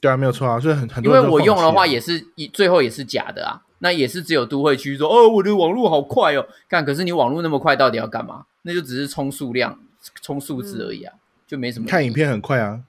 [0.00, 3.62] 对啊，没有错啊，所以很很多因为我用的话也是一最后也是假的啊。
[3.78, 8.46] 那也是只有都会区说哦，我的网络好快哦，看，可是你网络那么快，到底要干嘛？
[8.62, 9.78] 那就只是充数量、
[10.22, 11.12] 充数字而已啊，
[11.46, 11.86] 就没什么。
[11.86, 12.80] 看影片很快啊，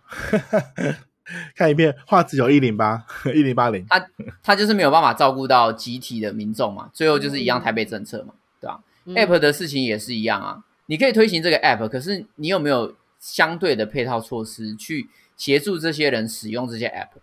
[1.57, 3.85] 看影片画质有一零八、 一零八零。
[3.89, 4.07] 他
[4.43, 12.93] 他就是没有办法照顾到集体的民众嘛，最后就是一样台北政策嘛，对吧？App 的事情也是一样啊，你可以推行这个 App，可是你有没有
[13.23, 15.07] 相对的配套措施去
[15.37, 17.21] 协助这些人使用这些 App？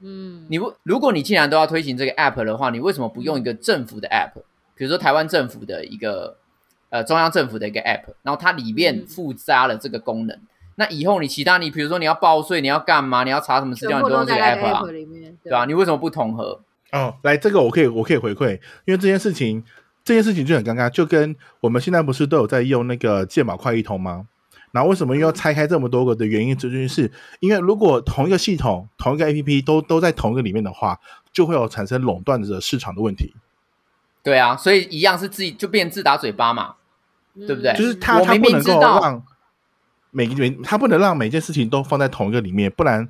[0.00, 4.32] 嗯，你不，如果你既然都要推行这个 app 的话，你为什么不用一个政府的 app？
[4.74, 6.36] 比如说台湾政府的一个
[6.90, 10.38] 呃中央政府的一个 app，然后它里面附加了这个功能。
[10.76, 13.22] 那以后你其他你比如说你要报税，你要干嘛？
[13.24, 14.82] 你要查什么资料，你都用这个 app 啊，
[15.42, 15.64] 对吧？
[15.66, 16.60] 你为什么不统合？
[16.92, 19.64] 哦，来这个我可以我可以回馈，因为这件事情
[20.02, 24.26] 这件事情就很尴尬，就跟我们现在不是都有在用那个健保快一通吗？
[24.74, 26.56] 那为什么又要拆开这么多个的原因？
[26.56, 30.98] 究竟是因为如果同一个系统、同一个 A P P 都都在同一个里面的话，
[31.32, 33.32] 就会有产生垄断的市场的问题。
[34.24, 36.74] 对啊，所以一样是自己就变自打嘴巴嘛，
[37.46, 37.72] 对不对？
[37.74, 39.22] 就是他他不能够让
[40.10, 43.08] 每每他不能让每件事情都放在同一个里面，不然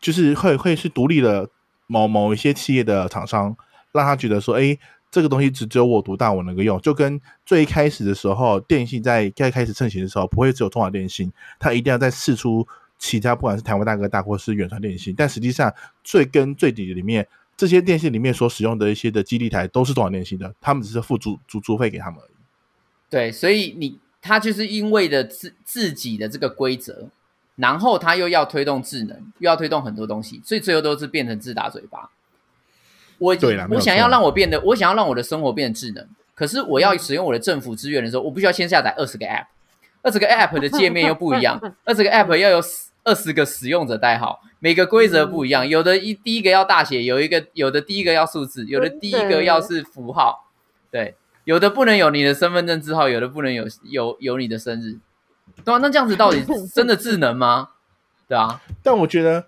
[0.00, 1.48] 就是会会是独立的
[1.88, 3.56] 某某一些企业的厂商，
[3.90, 4.78] 让他觉得说，哎。
[5.10, 22.32] 这个东西只只有我独大，我能够用，就跟最开始的时候，电信在刚开始盛行的时候，不会只有中华电信，它一定要再试出其他，不管是台湾大哥大或是远传电信，但实际上最根最底里面，这些电信里面所使用的一些的基地台都是中华电信的，他们只是付租租租费给他们而已。
[23.08, 27.08] 对，所以你他就是因为的自自己的这个规则，
[27.56, 32.10] 然后他又要推动智能，又要推动很多东西，所以最后都是变成自打嘴巴。
[33.20, 33.36] 我
[33.70, 36.04] 我想要让我变得，我想要让我的生活变得智能，
[36.34, 39.44] 可是我要使用我的政府资源的时候，我必须要先下载二十个 app，
[40.02, 42.60] 二十个 app 的界面又不一样， 二十个 app 要有
[43.04, 50.48] 二十个使用者代号，每个规则不一样，有的一第一个要大写，有一个有的第一个要数字，有的第一个要是符号，
[50.90, 54.98] 对，有的不能有你的身份证字号，有的不能有有有你的生日，
[55.62, 56.42] 对啊，那这样子到底
[56.74, 57.68] 真的智能吗？
[58.26, 59.44] 对啊，但我觉得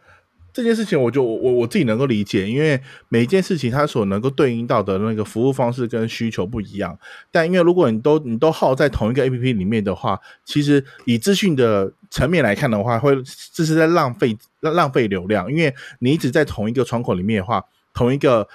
[0.52, 6.98] 这件事情，我就我我自己能够理解，因为每一件事情它所能够对应到的那个服务方式跟需求不一样。
[7.30, 13.14] 但因为如果你都你都耗在同一个 A P P 里面的话，其实以资讯的层面来看的话，会
[13.52, 18.48] 这是在浪费浪浪费流量，因为你一直在同一个窗口里面的话，同一个。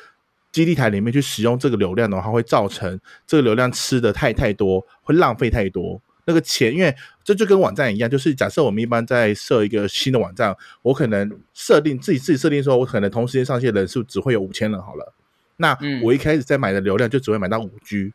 [0.49, 6.01] 基地台里面去使用这个流量的话，会造成这个流量吃的太太多，会浪费太多。
[6.27, 15.13] 那个钱，因为这就跟网站一样，就是假设我们一般在设一个新的网站，我可能设定自己自己设定说，我可能同时间上线人数只会有五千人好了。
[15.55, 18.11] 那嗯我一开始在买的流量就只会买到五 G，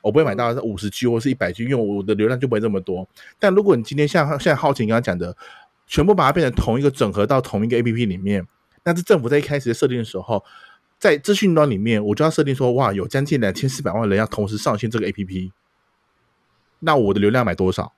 [0.00, 3.06] 我不会买到五十 G 或是一百 G，因为我的流量就不会这么多。
[3.38, 5.36] 但如果你今天像像浩晴刚刚讲的，
[5.88, 8.46] 全部把它变成同一个整合到同一个 APP 里面，
[8.84, 10.44] 那是政府在一开始设定的时候，
[10.98, 15.50] 在资讯端里面，我就要设定说，哇，有将近两千四百万人要同时上线这个 APP，
[16.80, 17.92] 那我的流量买多少？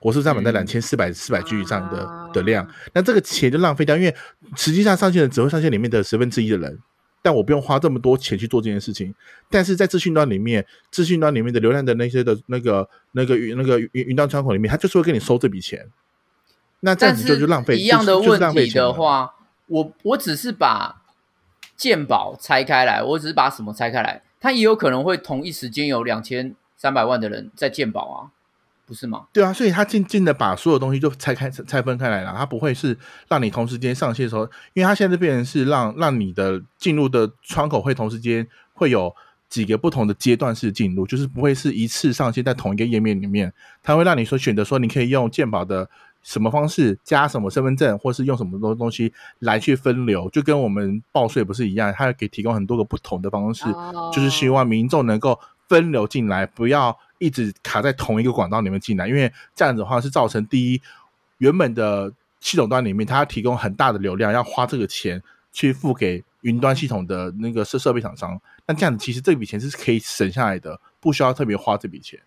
[0.00, 2.68] 我是不是要买在嗯两千四百四百 G 以上的、啊的量？
[2.92, 4.14] 那这个钱就浪费掉，因为
[4.54, 6.78] 实际上上线的只会上线里面的十分之一的人，
[7.22, 9.12] 但我不用花这么多钱去做这件事情。
[9.50, 15.88] 但是在资讯端里面，资讯端里面的流量的那些的那个那个云那个云云端窗口里面，它就是会跟你收这笔钱。
[16.80, 19.34] 那这样子就就浪费一样的问题的话，
[19.66, 21.02] 我我只是把
[21.74, 26.54] 鉴宝拆开来，我只是把什么拆开来，它也有可能会同一时间有两千
[26.86, 28.30] 三百万的人在鉴宝啊，
[28.86, 29.26] 不是吗？
[29.32, 32.96] 对啊，所以他渐渐的把所有东西就拆开拆分开来了，他不会是
[33.26, 39.12] 让你同时间上线的时候，因为他现在变成是让让你的进入的窗口会同时间会有
[39.48, 45.90] 几个不同的阶段式进入，就是不会是一次上线在同一个页面里面，它会让你说选择说你可以用鉴宝的
[46.22, 55.36] 什么方式加什么身份证，或是用什么东东西来去分流，就跟我们报税不是一样，它可以提供很多个不同的方式，哦就是希望民众能够
[55.68, 60.80] 分流进来，不要一直卡在同一个管道里面进来，因为这样子的话是造成第一，
[61.38, 72.20] 原本的系统端里面它要提供很大的流量，要花这个钱去付给云端系统的那个设设备厂商，那这样子其实这笔钱是可以省下来的，不需要特别花这笔钱。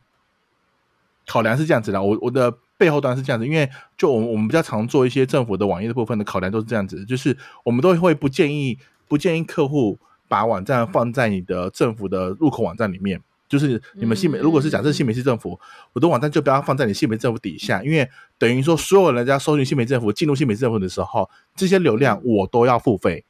[1.25, 13.21] 考量是这样子的，我我的背后端是这样子，因为就我们我们比较常做一些政府的网页的部分的考量都是这样子，就是我们都会不建议不建议客户把网站放在你的政府的入口网站里面。
[13.49, 15.59] 就是你们新北，嗯如果是假设新北市政府，
[15.91, 18.07] 我的网站就不要放在你新北政府底下，因为
[18.37, 23.25] 等于说所有人家搜寻新北政府、进入新北政府的时候，这些流量我都要付费。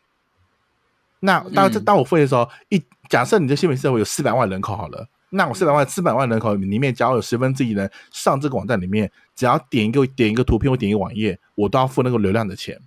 [1.22, 12.80] 那当这当我付费的时候，一假设你的新北市政府有四百万人口好了，那我四百万四百万人口里面，只要有十分之一人上这个网站里面，只要点一个点一个图片或点一个网页，我都要付那个流量的钱。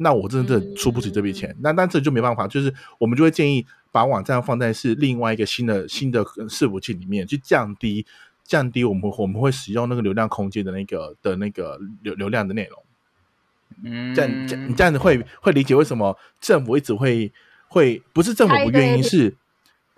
[0.00, 8.04] 那我真的出不起这笔钱，那但这就没办法，就是我们就会建议把网站放在是另外一个新的新的伺服器里面，去降低
[8.44, 12.82] 降低我们我们会使用那个流量空间的那个的那个流流量的内容。
[13.84, 17.32] 嗯，这样这样你这样子会会理解为什么政府一直会
[17.68, 19.36] 会不是政府不愿意，是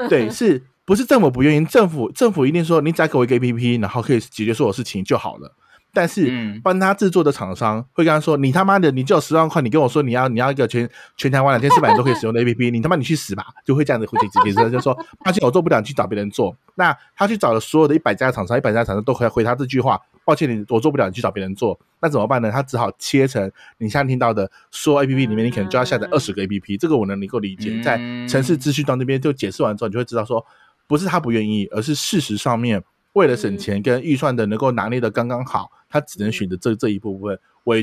[0.08, 1.64] 对是不是政府不愿意？
[1.64, 5.54] 政府政府一定说你只要给我一个 A P P，然后可以解决所有事情就好了。
[5.92, 16.56] 但是嗯帮他制作的厂商会跟他说：“你他妈的，你就有十万块，你跟我说你要你要一个全 全台湾两千四百人都可以使用的 A P P，你他妈你去死吧！”就会这样子回解解释，就说抱歉我做不了，你去找别人做。
[16.76, 22.50] 那他去找了所有的一百家厂商，一百家厂商都回回他这句话：“抱歉你我做不了，你去找别人做。”那怎么办呢？
[22.50, 27.80] 他只好切成你现在听到的所有 A P P 里面，你可能就要下载二十个 A P P，这个我能能够理解。
[27.82, 27.96] 在
[28.28, 30.44] 城市资讯端那边就解释完之后，你就会知道说，
[30.86, 37.74] 不是他不愿意，而是事实上面为了省钱跟预算的能够拿捏的刚刚好，他只能选择这这一部分，我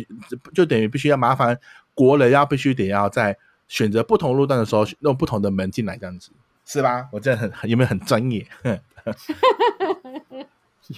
[0.54, 1.60] 就等于必须要麻烦
[1.94, 3.38] 国人要必须得要在
[3.68, 6.32] 选择不同路段的时候用不同的门进来，这样子
[6.66, 7.10] 是吧？
[7.12, 8.48] 我这样很很有没有很专业？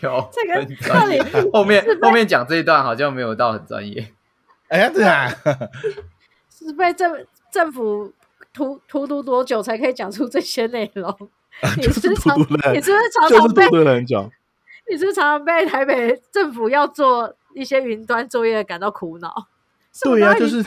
[0.01, 4.14] 有这个很专业到底后面后面讲这一段好像没有到很专业。
[4.68, 5.28] 哎呀，对啊，
[6.49, 8.14] 是被政政府
[8.54, 11.30] 荼荼毒多久才可以讲出这些内容？
[11.78, 14.24] 你就是是常荼毒人你是不是常常被多的人讲。
[14.89, 19.47] 你是不是常常被台北政府要做一些云端作业感到苦恼？
[20.03, 20.64] 对呀、就是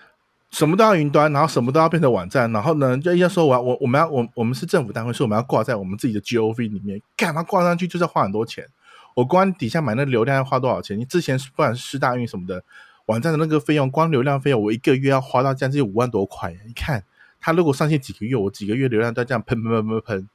[0.50, 8.66] 什么都要云端，然后什么都要变成网站，然后呢，就要说我我我们要我我们是政府单位，所以我们要挂在我们自己的 GOV 里面，干嘛挂上去就是要花很多钱。
[9.14, 10.98] 我光底下买那流量要花多少钱？
[10.98, 12.62] 你之前不管是师大运什么的
[13.06, 16.54] 网站的那个费用，光流量费用我一个月要花到将近五万多块。
[16.66, 17.04] 你看
[17.42, 20.28] 他如果上线几个月，我几个月流量都这样喷喷喷喷喷，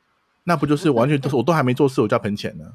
[0.44, 2.74] 那不就是完全都是 我都还没做事，我就要喷钱呢？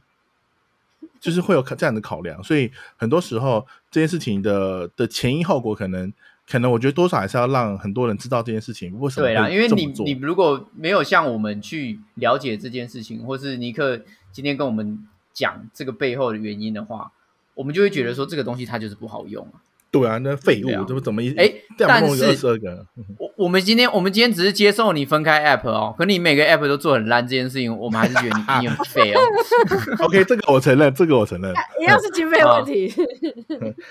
[1.21, 6.13] 就是会有这样的考量，所以很多时候这件事情的的前因后果，可能
[6.51, 14.01] 可能我觉得多少还是要让很多人知道这件事情为什么对啦，因为你你如果没有像我们去了解这件事情，或是尼克
[14.33, 17.13] 今天跟我们讲这个背后的原因的话，
[17.55, 19.63] 我们就会觉得说这个东西它就是不好用啊。
[19.93, 22.87] 对啊，那废物怎么怎么一哎这样弄一个二但是十二个？
[23.19, 29.21] 我我们今天我们今天只是接受你分开 app 哦，可你每个 app 都做很烂这件事情，我们还是觉得你你很废哦。
[30.07, 31.55] OK，这个我承认，这个我承认。
[31.79, 32.91] 一样是经费问题。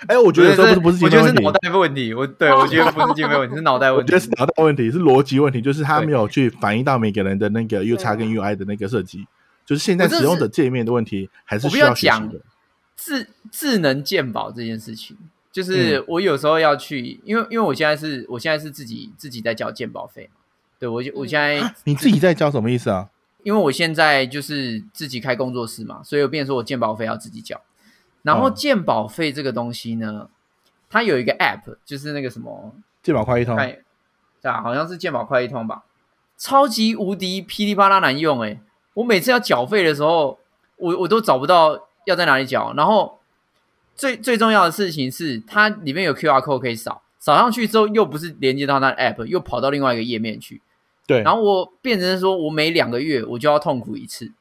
[0.07, 2.13] 哎，我觉得这不是不是我经费问题觉得是脑，袋问题。
[2.15, 4.19] 我对我觉得不是经费问题， 是脑袋问题我觉得。
[4.19, 9.27] 是脑袋问题，是逻辑问题，就是他对没有去反映到每个人的那个 U 叉跟 UI 的那个设计，
[9.67, 12.39] 就是现在使用者界面的问题，还是需要学习要讲的。
[12.97, 20.39] 智智能鉴宝这件事情，嗯就是我有时候要去，因为因为我现在是我现在是自己自己在交鉴保费嘛，
[20.79, 23.09] 对我就我现在、啊你自己在交什么意思啊？
[23.43, 27.59] 因为我现在就是自己开工作室嘛，所以我变成说我鉴保费要自己交。
[28.21, 28.53] 然后嗯。
[28.55, 30.29] 鉴宝费这个东西呢，
[30.89, 33.67] 它有一个 app，就是那个什么，健保快一通，看，
[34.41, 35.83] 对啊，好像是鉴保快一通吧，
[36.37, 38.59] 超级无敌噼里啪啦难用诶、
[38.93, 40.37] 我每次要缴费的时候，
[40.77, 42.73] 我我都找不到要在哪里缴。
[42.77, 43.20] 然后
[43.95, 50.61] 最最重要的事情是，它里面有 QR code 可以扫，扫上去之后又不是连接到它的 app，又跑到另外一个页面去。
[51.07, 54.31] 对，然后我变成说我每两个月我就要痛苦一次，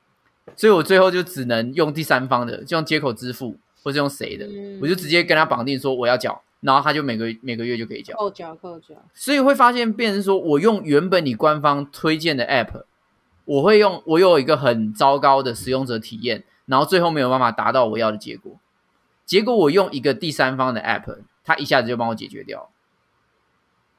[0.54, 8.14] 所以我最后就只能用第三方的，就用接口支付或是用谁的，嗯我就直接跟他绑定说我要缴，然后他就每个每个月就可以缴。
[8.16, 12.84] 扣缴扣缴，所以会发现，变成说我用原本你官方推荐的 app，
[13.46, 18.52] 我会用我有一个很糟糕的使用者体验，然后最后没有办法达到我要的结果。
[19.30, 22.68] 结果我用一个第三方的 app，它一下子就帮我解决掉。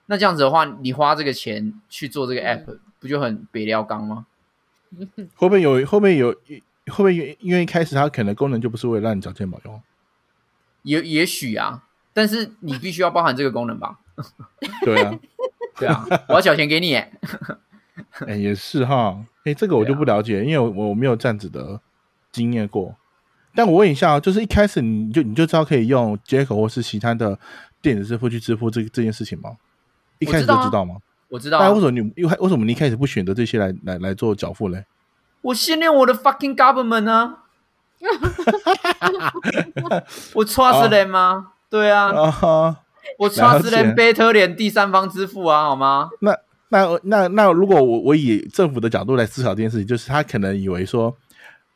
[0.07, 4.25] 那这样子的话，你花这个钱去做这个 app，、不就很北料刚吗？
[5.37, 9.81] 会不会有会不会有会不会因因为一开始它可能功能就不是为了让你找健保用？
[10.81, 13.99] 也也许啊，但是你必须要包含这个功能吧？
[14.83, 15.17] 对啊，
[15.77, 17.09] 对啊，我要缴钱给你耶。
[18.27, 21.79] 哎也是哈，哎这个我就不了解，因为我我没有这样子的
[22.33, 22.97] 经验过。
[23.55, 27.37] 但我问一下啊，就是一开始你就你就知道可以用接口或是其他的
[27.81, 29.51] 电子支付去支付这这件事情吗？
[30.19, 30.95] 一开始就知道吗？
[31.29, 34.83] 我知道啊、那为什么你又为为什么你一开始不选择这些来来来做缴付嘞？
[35.41, 37.37] 我信任我的 fucking government 啊！
[40.33, 41.47] 我 trust them 吗？
[41.69, 42.11] 对啊，
[43.17, 46.09] 我了 trust 解 them better 连第三方支付啊，好吗？
[46.19, 46.37] 那
[46.69, 51.15] 那那那如果我我以政府的角度来思考这件事情，就是他可能以为说，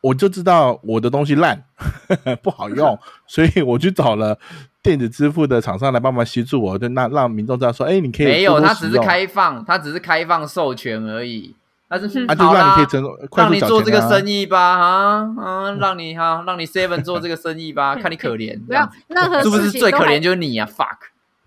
[0.01, 1.63] 我就知道我的东西烂
[2.43, 4.37] 不好用， 所以我去找了
[4.83, 11.55] 电子支付的厂商来帮忙协助我，就那让民众知道说，哎，你可以没有，多多它只是开放，它只是开放授权而已。
[11.87, 14.01] 它是啊，就好啦让你可以，整快让你做这个。
[14.09, 20.97] 生意吧，啊啊，让你哈， 让你 seven 做这个生意吧，看你可怜，不要任何是不是事情最可怜就是你啊？fuck，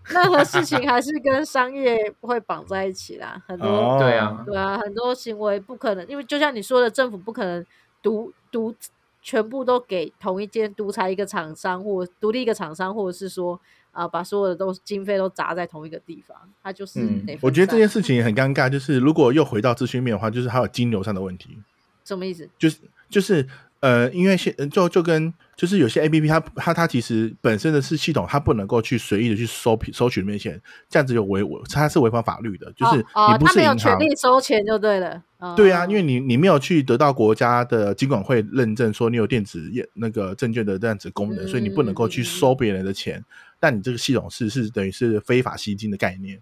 [0.04, 7.66] 任何事情还是跟商业会绑在一起啦，很多、哦对啊，对啊，很多行为不可能，因为就像你说的，政府不可能
[8.00, 8.74] 独独
[9.22, 21.58] 全部都给同一间独裁一个厂商，或独立一个厂商，或者是说啊、把所有的都经费都砸在同一个地方，它就是嗯，我觉得这件事情也很尴尬，就是如果又回到资讯面的话，就是还有金流上的问题。
[22.04, 22.48] 什么意思？
[22.56, 22.78] 就是
[23.10, 23.44] 就是
[23.80, 35.20] 呃，因为现就就跟就是有些 A P P 它它它其实本身的是系统，它不能够去随意的去收收取里面钱，这样子有违违它是违反法律的，就是哦，你不他是有权利收钱就对了。
[35.38, 43.24] 哦对啊，因为你你没有去得到国家的金管会认证，说你有电子业那个证券的这样子功能，嗯所以你不能够去收别人的钱。
[43.58, 46.40] 但你这个系统是是等于是非法吸金的概念。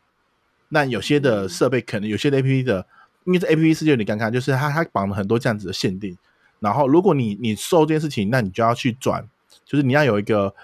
[0.69, 2.87] 那有些的嗯设备可能有些的 A P P 的，
[3.25, 6.14] 因为这 A P P 世界有点尴尬，就是它它绑了很多这样子的限定。
[6.61, 9.27] 然后如果你你收这件事情，那你就要去转，
[9.65, 10.55] 就是你要有一个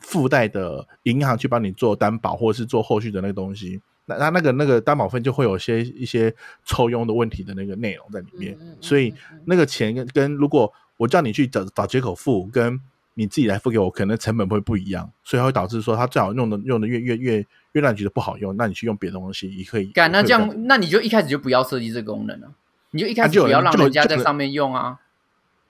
[0.00, 3.80] 附带的银行去帮你做担保，或者是做后续的那个东西。
[4.04, 6.34] 那那那个那个担保费就会有些一些
[6.64, 9.14] 抽佣的问题的那个内容在里面，嗯嗯嗯所以
[9.44, 12.80] 那个钱跟跟如果我叫你去找找接口付，跟
[13.14, 19.86] 你自己来付给我，可能成本会不一样，所以会导致说他最好用的用的越越越越让你觉得不好用，那你去用别的东西也可以。
[19.86, 22.52] 干，那这样，那你就一开始就不要设计这个功能了，
[22.90, 24.98] 你就一开始就不要让人家在上面用啊。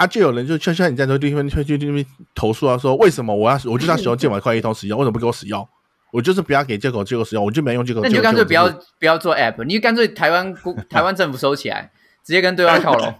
[0.02, 5.66] 啊，就有人就像像你这样说，地方会去那边投诉啊，说为什么我要我就是要使用健保快一通使用，为什么不给我使用？
[6.12, 8.00] 我就是不要给借口借口使用，我就没用借口。
[8.02, 11.90] 那你就干脆不要不要做 app，你就干脆台湾国 台湾政府收起来，
[12.24, 13.14] 直接跟对外靠拢。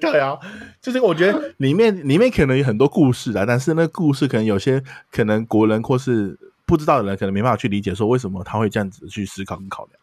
[0.00, 0.38] 对啊，
[0.80, 9.96] 就是我觉得里面里面可能有很多故事啊，但是那故事可能有些可能国人或是不知道的人可能没办法去理解，说为什么他会这样子去思考跟考量。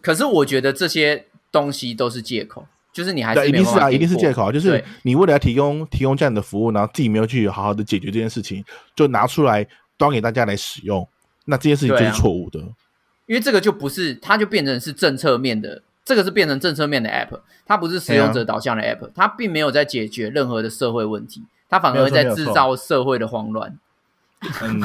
[0.00, 8.64] 可是我觉得这些东西都是借口，就是你还是，一定是啊，一定是借口啊，就是你为了要提供提供这样的服务，然后自己没有去好好的解决这件事情，
[8.94, 9.66] 就拿出来
[9.96, 11.08] 端给大家来使用，
[11.46, 12.60] 那这件事情就是错误的。
[13.26, 23.78] 因为这个就不是，它就变成是政策面的，这个是变成政策面的 app，它不是使用者导向的 app，、它并没有在解决任何的社会问题，它反而在制造社会的慌乱。
[24.60, 24.82] 嗯，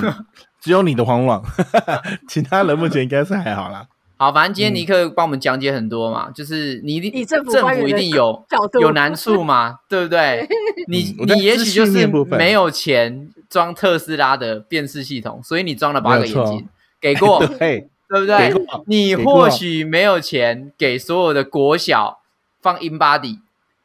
[0.62, 1.41] 只有你的慌乱，
[2.30, 3.88] 其他人目前应该是还好啦。
[4.18, 4.76] 好，反正今天嗯。
[4.76, 8.82] 尼克帮我们讲解很多嘛，就是你一定以政府政府一定有角度。
[8.82, 10.47] 有难处嘛， 对不对？
[10.88, 16.68] 你嗯你也许就是没有钱装特斯拉的辨识系统，所以你装了八个眼睛，
[16.99, 18.53] 给过， 对，对不对？
[18.88, 22.20] 你或许没有钱给所有的国小
[22.61, 23.39] 放 in body，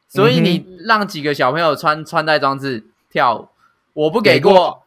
[0.09, 3.47] 所以你让几个小朋友穿穿戴装置跳舞，
[3.93, 4.53] 我不给给过。
[4.63, 4.79] 过。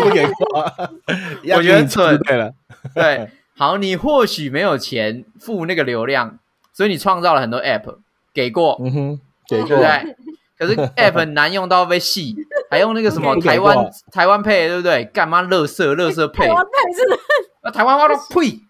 [0.00, 0.72] 不给过，
[1.56, 2.18] 我觉得蠢。
[2.18, 2.52] 对了，
[2.94, 6.38] 对，好，你或许没有钱付那个流量，
[6.72, 7.96] 所以你创造了很多 app，
[8.34, 10.16] 给过，嗯哼，给过对不，对？
[10.58, 12.34] 可是 app 很难用到被戏，
[12.70, 13.76] 还用那个什么台湾
[14.12, 15.04] 台湾配，对不对？
[15.06, 16.52] 干嘛乐色乐色配台？
[16.52, 17.18] 湾配是的
[17.62, 18.60] 那台湾话都呸，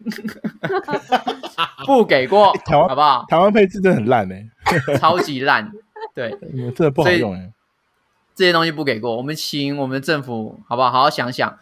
[1.85, 3.25] 不给过，台湾好不好？
[3.29, 4.47] 台湾配置真的很烂哎，
[4.99, 5.71] 超级烂，
[6.15, 7.53] 对，嗯真的不好用哎。
[8.35, 10.91] 这些东西不给过，我们请我们政府好不好？
[10.91, 11.59] 好好想想，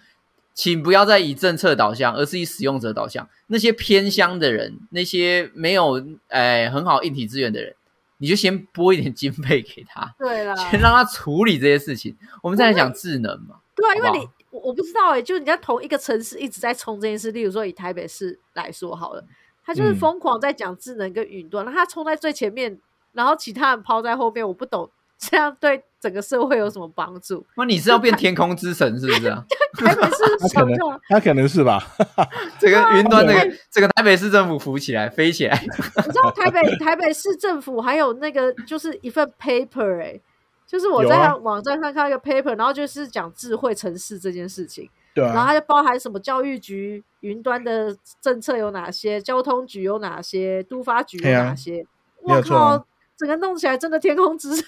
[0.55, 3.29] 请不要再以政策导向，而是以使用者导向。
[3.49, 7.75] 那些偏乡的人，那些没有哎、很好硬体资源的人，
[8.19, 12.17] 你就先拨一点经费给他， 对啦，先让他处理这些事情。
[12.41, 19.25] 我们再来讲智能嘛，对啊，因为你我我不知道哎、就是你在同一个城市一直在冲这件事，例如说以台北市来说好了，
[19.65, 22.79] 他就是嗯疯狂在讲智能跟云端，那、他冲在最前面，
[23.13, 24.89] 然后其他人抛在后面，我不懂
[25.19, 27.43] 这样对整个社会有什么帮助？
[27.57, 29.43] 那你是要变天空之神是不是啊？
[29.79, 31.83] 台北市他可能想就好他可能是吧，
[32.61, 40.21] 这个云端这对个这个台北市政府浮起来飞起来， 你知道台北台北市政府还有那个就是一份 paper 哎、
[40.67, 44.91] 就是我在网站上看到一个 paper，然后就是讲智慧城市这件事情。
[45.15, 51.87] 对啊，然后它就包含什么教育局云端的政策有哪些，交通局有哪些，都发局有哪些。
[52.23, 52.87] 我啊靠，
[53.17, 54.65] 整个弄起来真的天空之城。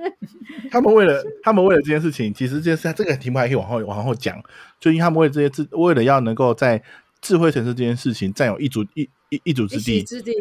[0.70, 4.42] 他们为了他们为了这件事情，其实这件事这个题目还可以往后往后讲，
[4.78, 6.82] 就因为他们为了这些智，为了要能够在
[7.20, 10.32] 智慧城市这件事情占有一主一一一主之一席地，之地，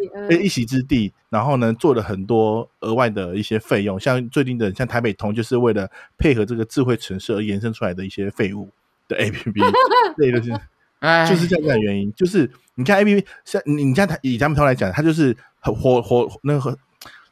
[0.41, 8.69] 一席之地，然后呢，做了很多额外的一些费用，像最近的像台北通，就是为了配合这个智慧城市而延伸出来的一些废物
[9.07, 9.61] 的 A P P，
[10.17, 10.39] 对的
[11.27, 16.77] 就是这样的原因，就是你看 A P P，像你你像台以咱们通来讲，它就是很火火那个，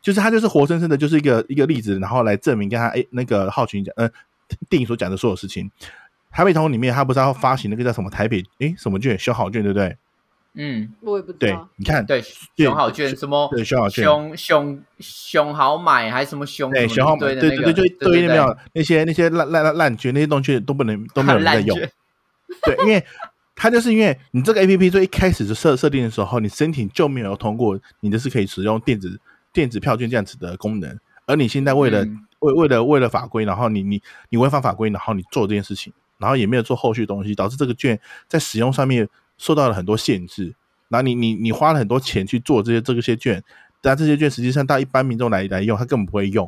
[0.08, 4.10] 就是他就是活生生的，就是一个一个例子，然后来证明跟他哎那个浩群讲，呃，
[4.70, 5.70] 电影所讲的所有事情。
[6.32, 9.98] 台北通里面，他不是要发行那个叫什么台北诶什么券，修好券，对不对？
[10.54, 11.58] 嗯，我也不知对，。
[11.76, 12.24] 你看，对，
[12.56, 21.78] 熊好券什么对熊好券，熊熊熊好买还是什么熊对，熊好么一堆的那个，对对对，就对对那没有那些那些烂烂烂烂券，那些东西都不能都没有人在用。
[22.64, 23.04] 对，因为
[23.58, 29.20] 它就是因为你这个 A P P 最一开始就设设定的时候，你申请就没有通过，你的是可以使用电子
[29.58, 34.00] 电子票券这样子的功能，而你现在为了、嗯为为了为了法规，然后你你
[34.30, 40.54] 你违反法规，然后你做这件事情，然后也没有做后续东西，导致这个券在使用上面受到了很多限制。
[40.88, 43.44] 然后你你你花了很多钱去做这些这些券，
[43.82, 46.48] 但这些券实际上到一般民众来来用，他根本不会用。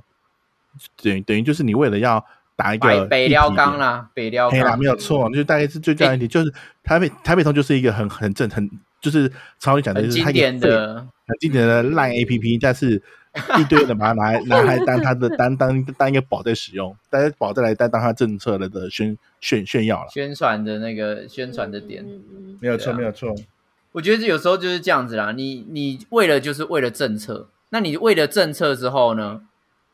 [1.01, 2.23] 等于等于就是你为了要
[2.55, 6.53] 打一个北北撩议题缸啦，北撩钢啦，没有错，就大概是最重要的一点，就是
[6.83, 8.69] 台北台北通就是一个很很正很
[9.01, 10.95] 就是常理讲的，经就是它一个典的，
[11.27, 13.01] 很经典的烂 A P P， 但是
[13.57, 22.03] 一堆人把它拿来拿来当他的当当当一个宝在使用，大家宝再来当当他政策的的宣炫炫耀了，宣传的那个宣传的点。
[22.59, 23.33] 没有错没有错，
[23.93, 29.41] 我觉得有时候就是这样子啦，你你为了就是为了政策，那你为了政策之后呢，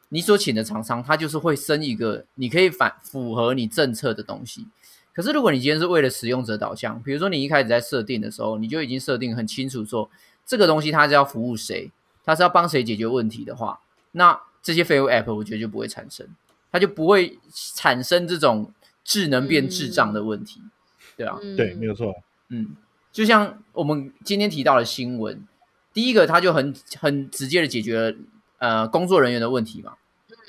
[0.10, 4.66] 你所请的厂商他就是会生一个你可以反符合你政策的东西。
[5.16, 10.09] 可是如果你今天是为了使用者导向，比如说你一开始在设定的时候，你就已经设定很清楚说
[10.45, 11.89] 这个东西它是要服务谁，
[12.26, 13.80] 它是要帮谁解决问题的话，
[14.11, 16.28] 那这些废物 App 我觉得就不会产生，
[16.70, 17.39] 它就不会
[17.76, 18.74] 产生这种
[19.05, 20.61] 智能变智障的问题，
[21.16, 21.39] 对啊。
[21.41, 22.13] 嗯对，没有错，
[22.49, 22.76] 嗯，
[23.13, 25.47] 就像我们今天提到的新闻，
[25.93, 28.18] 第一个它就很很直接的解决了
[28.57, 29.93] 呃工作人员的问题嘛。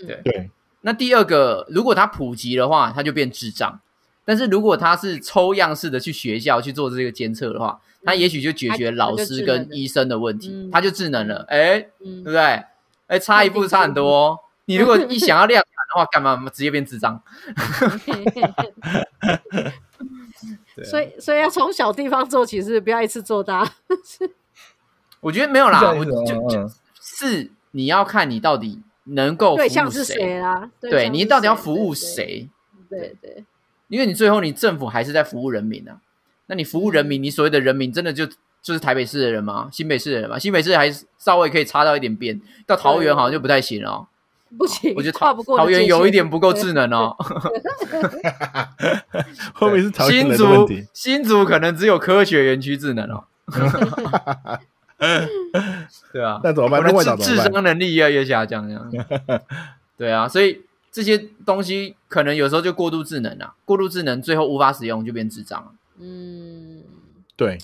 [0.04, 0.50] 对对，
[0.80, 3.80] 那第二个，如果它普及的话，它就变智障。
[4.26, 11.44] 但是如果他是抽样式的去学校去做这个监测的话，他也许就解决老师跟医生的问题嗯，它就智能了。
[11.48, 12.62] 哎，对嗯不对？
[13.06, 14.38] 哎，差一步差很多哦。
[14.66, 17.22] 你如果 一想要量产的话，干嘛直接变智障？
[20.84, 23.66] 所以所以要从小地方做起，是不要一次做大。
[25.20, 26.70] 我觉得没有啦，就就嗯
[27.00, 30.70] 是你要看你到底能够服务对象是谁谁，啦？
[30.80, 31.94] 对你到底要服务？
[31.94, 32.48] 对谁？
[32.90, 33.44] 对对对，
[33.88, 35.98] 因为你最后你政府还是在服务人民啊。
[36.46, 38.26] 那你服务人民，你所谓的人民真的就
[38.62, 39.68] 就是台北市的人吗？
[39.72, 40.38] 新北市的人吗？
[40.38, 44.06] 新北市还是稍微可以插到一点边，到桃园好像就不太行了哦。
[44.56, 47.16] 不行，我觉得桃跨不过桃园有一点不够智能哦。
[49.52, 50.86] 后面是桃园新人的问竹题。
[50.94, 53.24] 新竹可能只有科学园区智能哦。
[56.12, 56.80] 对啊，那怎么办？
[56.80, 57.52] 我的那外岛智智怎么办？
[57.54, 58.88] 商能力越来越下降，这样。
[59.98, 60.60] 对啊，所以
[60.96, 65.72] 这些东西可能有时候就过度智能啊，过度智能最后无法使用就变智障了。
[65.98, 66.82] 嗯，
[67.36, 67.58] 对，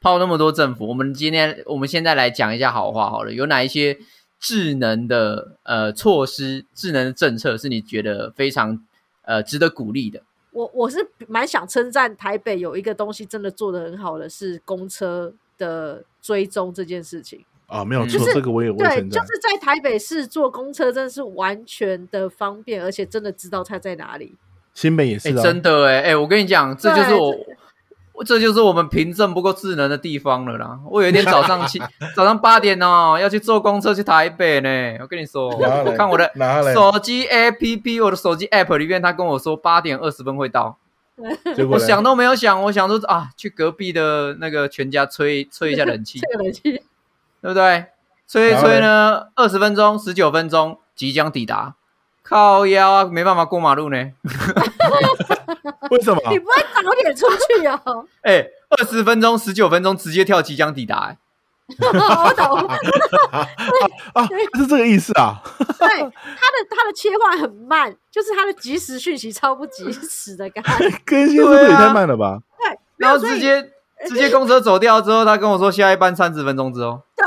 [0.00, 3.98] 泡那么多政府，我们今天我们现在来讲一下好话好了，有哪一些
[4.40, 8.82] 智能的呃措施、智能的政策是你觉得非常
[9.20, 10.22] 呃值得鼓励的？
[10.52, 17.44] 我我是蛮想称赞台北有一个东西真的做得很好的是公车的追踪这件事情。
[17.68, 24.34] 啊，没有就错，是这个我也对，就是在台北市坐公车真的是完全的方便，而且真的知道它在哪里。
[24.74, 27.34] 新北也是真的哎、哎、我跟你讲，这就是我，
[28.14, 30.78] 我这就是我们凭证不够智能的地方了啦。
[30.90, 31.78] 我有一天早上七
[32.16, 34.96] 早上八点哦，要去坐公车去台北呢。
[35.00, 36.32] 我跟你说，我看我的
[36.72, 40.78] 手机 APP，我的手机 App 里面，他跟我说八点二十分会到。
[41.68, 46.80] 我想都没有想，我想说啊，去隔壁的那个全家吹吹一下冷气，这个人气，
[47.40, 47.86] 对不对？
[48.26, 51.74] 吹一然后嘞吹呢，二十分钟、十九分钟即将抵达。
[52.22, 53.96] 靠腰啊，没办法过马路呢。
[55.90, 56.20] 为什么？
[56.30, 58.06] 你不会早点出去哦？
[58.20, 61.16] 哎，二十分钟、十九分钟直接跳即将抵达、哎
[61.78, 62.66] 我懂，
[64.14, 64.26] 啊，
[64.56, 65.40] 是这个意思啊？
[65.78, 70.90] 对，它的它的切换很慢，就是它的即时讯息超不及时的感觉。
[71.04, 72.38] 更新速度也太慢了吧？
[72.58, 73.70] 对，然后直接
[74.06, 77.00] 直接公车走掉之后，他跟我说下一班三十分钟之后。
[77.16, 77.22] 对，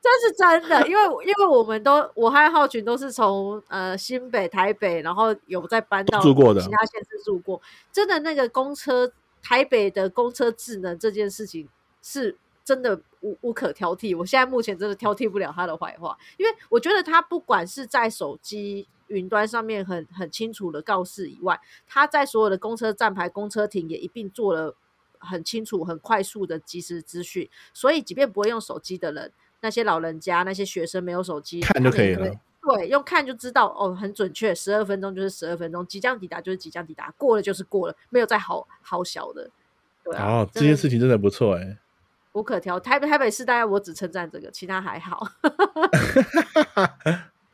[0.00, 7.60] 这是真的，因为因为我们都我和浩群都是从呃新北、台北，然后有在搬到住过的其他县市住过，
[7.90, 9.10] 真的那个公车
[9.42, 11.68] 台北的公车智能这件事情
[12.02, 14.16] 是真的无无可挑剔。
[14.16, 18.86] 我现在目前真的挑剔不了他的坏话，因为我觉得他不管是在手机。
[19.08, 24.74] 云端上面很很清楚的告示以外，他在所有的公车站牌、公车亭也一并做了
[25.18, 32.30] 很清楚、很快速的即时资讯，所以即便不会用手机的人，那些老人家、那些学生没有手机，看就可以了。
[32.60, 39.48] 对，用看就知道哦，很准确，十二分钟就是十二分钟，即将抵达就是即将抵达，过了就是过了，没有再好好小的。
[40.04, 41.78] 对啊，哦，这件事情真的不错哎。
[42.32, 42.78] 无可挑。
[42.78, 45.18] 台北台北市大概我只称赞这个，其他还好。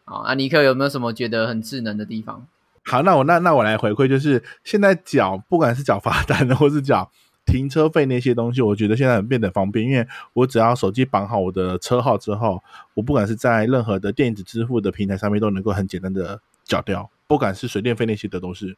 [0.04, 2.46] 好，啊，尼克有没有什么觉得很智能的地方？
[2.84, 7.10] 好，那我那那我来回馈，就是现在缴不管是缴罚单的，或是缴
[7.44, 12.62] 停车费那些东西，我觉得现在很变得方便，因为我只要手机绑好我的车号之后，
[12.94, 18.76] 我不管是在任何的电子支付的平台上面，都能够很简单的缴掉，不管是水电费那些的都是。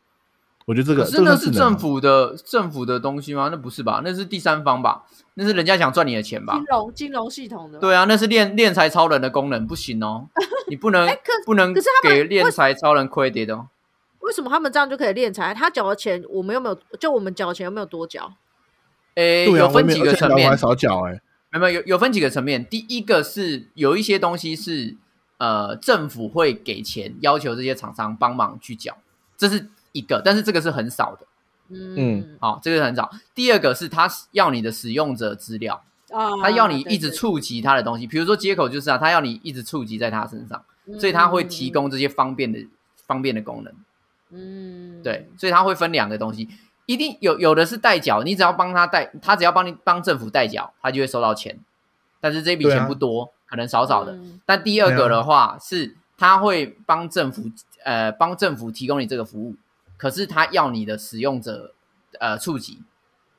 [0.67, 3.49] 我觉得这个可是那是政府的政府的东西吗？
[3.53, 4.03] 那不是吧？
[4.05, 5.05] 那是第三方吧？
[5.35, 6.64] 那是人家想赚你的钱吧金？
[6.69, 10.27] 融金融系统的，对啊，那是练练财超人的功能，不行哦，
[10.69, 11.09] 你不能、
[11.45, 13.69] 不能可是他们给练财超人 credit 哦。
[14.19, 15.55] 为什么他们这样就可以练财？
[15.55, 16.77] 他缴的钱，我们有没有？
[16.99, 18.33] 就我们缴的钱有没有多缴？
[19.17, 21.21] 诶，有分几个层面少缴哎。
[21.51, 22.64] 没有没有有有分几个层面。
[22.64, 24.97] 第一个是有一些东西是
[25.39, 28.97] 呃政府会给钱，要求这些厂商帮忙去缴，
[29.37, 31.27] 这是一个，但是这个是很少的。
[31.69, 33.11] 嗯好、这个很少。
[33.35, 40.62] 第二个是他要你的使用者资料，啊，他要你一直触及他的东西，比如说接口就是啊，他要你一直触及在他身上，
[41.01, 42.64] 所以他会提，供这些方便的
[43.07, 43.75] 方便的功能。
[44.31, 46.49] 嗯，对，所以他会分两个东西，
[46.87, 51.59] 一定有有的是代缴，你只要帮他代，他只要帮你帮政府代缴，他就会收到钱，
[52.20, 54.12] 但是这笔钱不多，可能少少的。
[54.12, 57.51] 嗯但第二个的话是，他会帮政府
[57.84, 59.57] 呃帮政府提供你这个服务，
[59.97, 61.74] 可是他要你的使用者
[62.20, 62.80] 呃触及，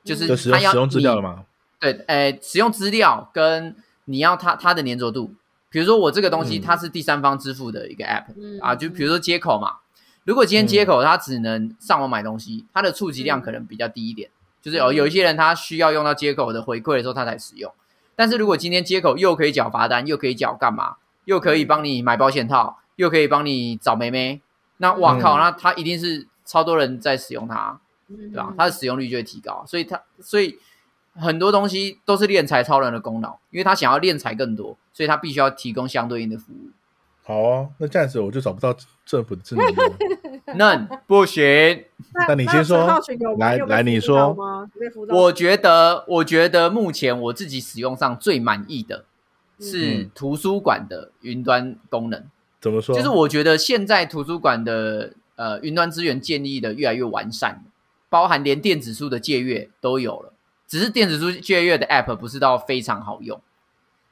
[0.04, 1.44] 就是他要用使用资料你了嘛？
[1.80, 3.74] 对，呃，使用资料跟
[4.04, 5.32] 你要他他的粘着度，
[5.70, 9.76] 比如说我这个东西嗯它是第三方支付的一个 app、嗯啊，就比如说接口嘛，
[10.28, 10.86] 如果今天接嗯。
[10.86, 13.42] 口它只能上网买东西，它的触及量嗯。
[13.42, 14.28] 可能比较低一点，
[14.60, 14.94] 就是有嗯。
[14.94, 17.72] 有一些人他需要用到接口的回馈的时候他才使用，
[18.14, 24.42] 但是如果今天接口又可以缴罚单，又可以缴干嘛，又可以帮你买保险套，又可以帮你找妹妹，
[24.76, 25.20] 那哇嗯。
[25.20, 27.80] 靠，那它一定是超多人在使用它。
[28.06, 28.54] 对对吧？
[28.56, 30.58] 它的使用率就会提高，所以它所以
[31.14, 36.70] 很多东西都是练财超人的功劳，因为他想要练财更多，所以他必须要提供相对应的服务。
[37.28, 38.74] 好啊，那这样子我就找不到
[39.04, 39.96] 政府的证明了。
[40.56, 40.74] 那
[41.06, 41.84] 不行。
[42.26, 42.88] 那你先说
[43.38, 44.34] 来来你说
[45.10, 49.04] 我觉得，我觉得目前我自己使用上最满意的
[49.60, 52.24] 是嗯图书馆的云端功能。
[52.62, 52.96] 怎么说？
[52.96, 57.62] 就是我觉得现在图书馆的呃云端资源建立的越来越完善，
[58.08, 60.32] 包含连电子书的借阅都有了。
[60.66, 63.38] 只是电子书借阅的 App 不是到非常好用，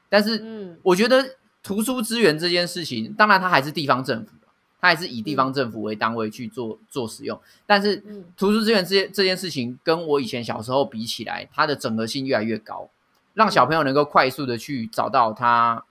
[0.07, 4.31] 但是嗯我觉得图书资源这件事情，当然它还是地方政府，
[4.79, 7.39] 它还是以地方政府为单位去做做使用。
[7.65, 8.25] 但是嗯。
[8.37, 12.89] 图书资源这件这件事情，跟我以前小时候比起来，它的整合性越来越高，
[13.33, 15.83] 让小朋友能够快速的去找到他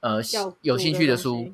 [0.00, 0.20] 呃
[0.60, 1.52] 有兴趣的书。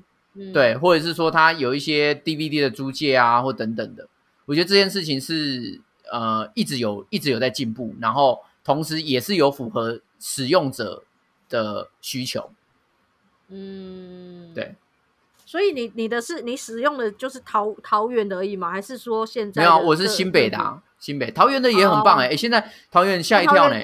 [0.55, 4.09] 对，或者是说他有一些 DVD 的租借啊，或等等的，
[4.47, 5.79] 我觉得这件事情是
[6.11, 11.03] 呃一直有一直有在进步，然后同时也是有符合使用者
[11.51, 12.51] 的需求。
[13.53, 14.74] 嗯，对。
[15.44, 18.70] 所以你你的是你使用的就是桃桃园的而已吗？
[18.70, 21.30] 还是说现在没有我是新北的啊，新北。
[21.30, 23.76] 桃园的也很棒哎、哦欸现在桃园吓一跳呢、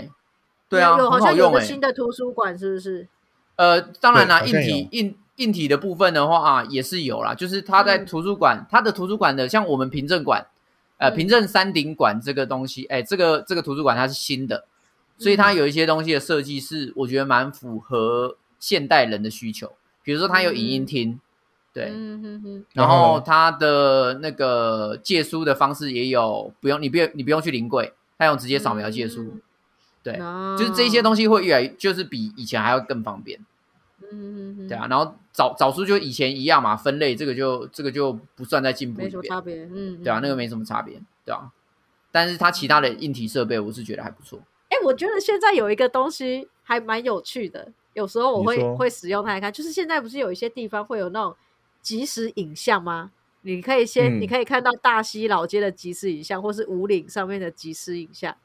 [0.69, 3.07] 对啊，好像有个新的图书馆，是不是？
[3.57, 7.35] 呃，当然啦，硬体硬硬体的部分的话啊，也是有啦。
[7.35, 8.07] 就是它在嗯。
[8.07, 10.47] 图书馆，它的图书馆的，像我们凭证馆，
[10.97, 11.17] 呃，嗯。
[11.17, 14.65] 凭证山顶馆这个东西，哎，这个这个图书馆它是新的，
[15.19, 15.57] 所以它嗯。
[15.57, 19.73] 有一些东西的设计是我觉得蛮符合现代人的需求。
[20.03, 21.21] 比如说它有影音厅，
[21.73, 29.43] 对，嗯哼哼，然然后后它的那个借书的方式也有，不用你不用你不用去临柜，他用直接扫描借书，嗯
[30.03, 33.39] 对，哦就是这些东西会越来越，就是比以前还要更方便。
[34.11, 40.37] 嗯哼哼，对啊，然后找找书就以前一样嘛，分类这个就这个就不算在进步没里面，什么差别，嗯，对啊，那个嗯。
[40.37, 41.51] 没什么差别，对啊。
[42.11, 44.41] 但是它其他的硬体设备，我是觉得还不错。
[44.71, 51.35] 哎、我觉得现在有一个东西还蛮有趣的，有时候我会会使用它来看，就是现在不是有一些地方会有那种
[51.83, 53.11] 即时影像吗？
[53.43, 58.37] 你可以先，嗯你可以看到大溪老街的即时影像，或是五岭上面的即时影像，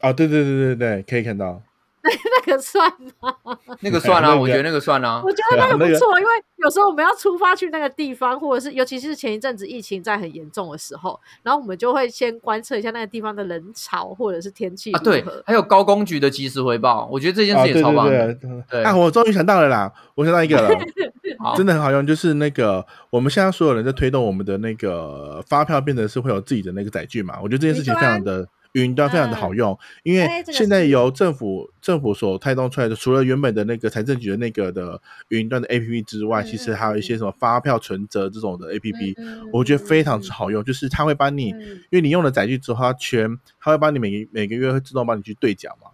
[0.00, 1.62] 啊，对对对对对，可以看到。
[2.46, 2.90] 那个算
[3.20, 3.34] 吗？
[3.80, 18.34] 那个算啊、我觉得那个算啊、我觉得那个不错，因为有时候我们要出发去那个地方，或者是尤其是前一阵子疫情在很严重的时候，然后我们就会先观测一下那个地方的人潮或者是天气啊，对。，还有高工局的及时回报，我觉得这件啊，事也超棒的。
[18.34, 18.96] 对对对啊！
[18.96, 20.70] 我终于想到了啦，我想到一个了，
[21.56, 27.38] 真的很好用，就是那个我们现在所有人在推动我们的那个发票，变得是会有自己的那个载具嘛。
[27.42, 28.46] 我觉得这件事情非常的
[28.78, 41.60] 云端，非常的好用，因为现在由政府政府所带动出来的，除了原本的那个财政局的那个的云端的 APP 之外，嗯其实还有一些什么发票存折这种的 APP，嗯我觉得非常嗯之好用，就是它会帮你，嗯。
[41.90, 45.90] 因为你用了载具之后，它全它会帮你每每个月会自动帮你去兑奖嘛。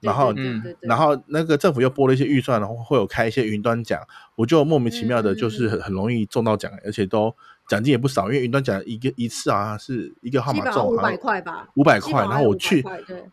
[0.00, 0.34] 然后
[0.80, 3.98] 然后那个政府又拨了一些预算，然后会有开一些云端奖，
[4.34, 7.34] 我就莫名其妙的，就是很很容易中到奖，而且都
[7.68, 12.84] 奖金也不少，因为云端奖一个一次啊是一个号基码中五百块吧，五百块，基本上500然后我去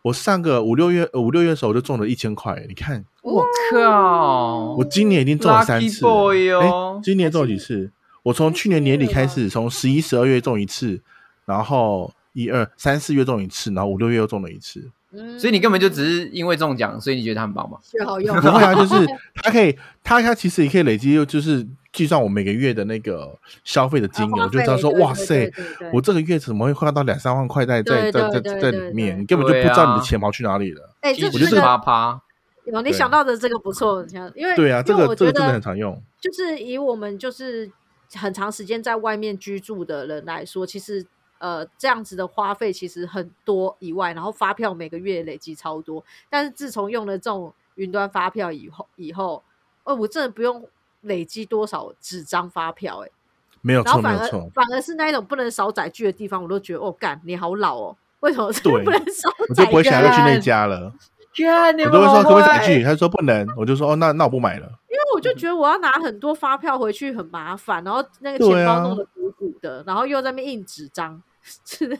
[0.02, 3.04] 我上个五六月呃五六月的时候我就中了一千块，你看。
[3.22, 7.88] 我靠，我今年已经中了三次了，boy 哎哦今年中了几次？
[8.24, 11.00] 我从去年年底开始，从十一、十二月中一次，
[11.44, 14.90] 然后一二三四月中一次，然后五六月又中了一次。
[15.12, 15.38] 嗯。
[15.38, 17.78] 所以你根本就只是因为中奖，所以你觉得它很棒吗？
[17.82, 19.06] 是好用，不会啊，就是
[19.36, 25.52] 它可以，它它其实也可以累积，就是计算我每个月的那个消费的金额，就知道说，哇塞
[25.92, 29.20] 我这个月怎么会花到两三万块在在在在在里面？
[29.20, 30.94] 你根本就不知道你的钱跑去哪里了。
[31.00, 32.22] 哎，一这直我觉得这个啪啪，
[32.64, 36.02] 有你想到的这个不错，你看因为对啊，这个这个真的很常用。
[36.18, 37.70] 就是以我们就是
[38.14, 41.04] 很长时间在外面居住的人来说，其实
[41.40, 46.02] 呃这样子的花费其实很多以外，然后发票每个月累积超多。
[46.30, 49.42] 但是自从用了这种云端发票以后，以后，
[49.84, 50.64] 哦，我真的不用
[51.02, 53.12] 累积多少纸张发票、欸，
[53.60, 60.92] 没有然后反而错没有错，反而是那一种不能少载具的地方，我都觉得哦，干你好老哦，为什么是不能少载我载就不会想要去那家了。
[61.34, 64.66] 看你们我都会说好可不可以载具，他说不能，我就说哦，那那我不买了。
[64.88, 71.22] 因为我就觉得我要拿很多发票回去很麻烦，然后那个钱包弄得鼓鼓的，然后又在那边印纸张，
[71.64, 71.96] 是的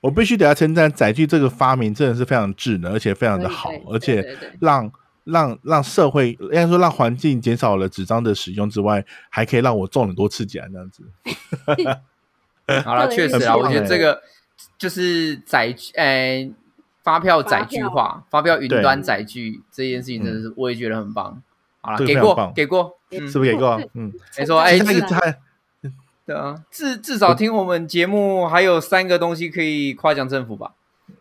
[0.00, 4.90] 我必须得要称赞载具这个发明真的是非常智能，而且非常的好而且让
[5.30, 11.02] 让让社会应该说让环境减少了纸张的使用之外，还可以让我中很多次奖这样子。
[12.84, 14.22] 好了，确实啊，我觉得这个
[14.78, 16.52] 就是载具，诶、
[17.02, 21.42] 发票载具化，发票云端载具这件事情，真的是我也觉得很棒。
[21.80, 23.80] 好了，给过给过，嗯，是不是给过？
[23.94, 24.60] 嗯，没错。
[24.60, 25.38] 哎，其实那至个还
[26.26, 30.74] 对啊，至至少听我们节目还有三个东西可以夸奖政府吧？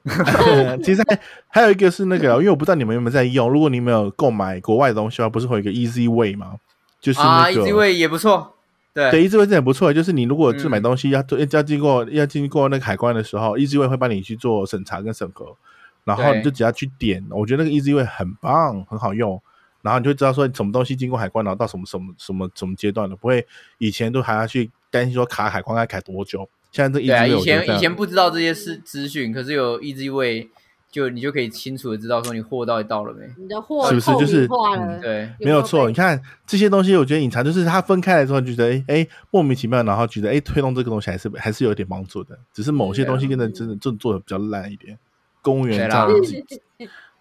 [0.84, 3.50] 其实还还有一个是那个，因为我不知道你们有没有在用。
[3.50, 6.56] 如果你们有购买国外的东西的话，不是会有一个 Easy Way 吗？
[7.00, 8.56] 就是啊那个、，Easy Way 也不错。
[8.92, 15.56] 对对，一智慧是很不错，就是你如果是买嗯东西要要要经过要经过那个海关的时候，，Easy Way 会帮你去做审查跟审核，
[16.04, 19.40] 然后你就只要去点，我觉得那个 Easy Way 很棒，很好用，
[19.84, 23.46] 然后你就会知道说什么东西经过海关，然后到什么什么什么什么阶段了，不会
[23.78, 30.50] 以前都还要去担心说卡海关该卡多久，现在这对啊，以前以前不知道这些资资讯，可是有 Easy Way，
[30.92, 33.28] 就你就可以清楚的知道说你货到底到了没。
[33.38, 34.12] 你的货是不是？
[34.20, 44.98] 就是明化了，嗯对，没有错，你看这些东西，我觉得隐藏就是它分开来之后，觉得哎哎莫名其妙，然后觉得哎推动这个东西还是还是有点帮助的，只是某些东西真的真的真的做的比较烂一点。
[45.42, 46.08] 公务员对啦。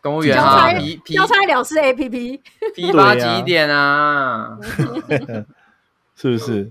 [0.01, 0.71] 公务员交啊，
[1.07, 2.41] 交差了事 A P P，
[2.75, 3.37] 批发对啊。
[3.37, 4.57] 几点啊？
[6.15, 6.71] 是不是？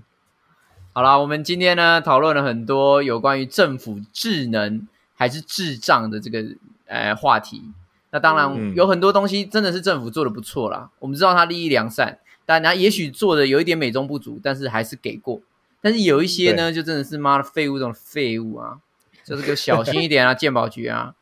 [0.98, 6.44] 好啦，我们今天呢讨论了很多有关于政府智能还是智障的这个
[6.86, 7.62] 呃话题。
[8.10, 15.40] 那当然嗯有很多东西真的是政府做的不错啦，我们知道它利益良善，但它也许做的有一点美中不足，但是还是给过。
[15.80, 18.78] 但是有一些呢，就真的是妈的废物中的废物啊，
[19.22, 21.14] 就是个小心一点啊， 鉴宝局啊，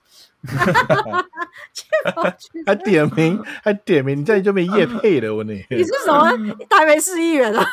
[2.67, 5.65] 还点名，还点名，你这里就没业配的，我你。
[5.71, 6.31] 你是什么
[6.71, 7.65] 台北市议员啊？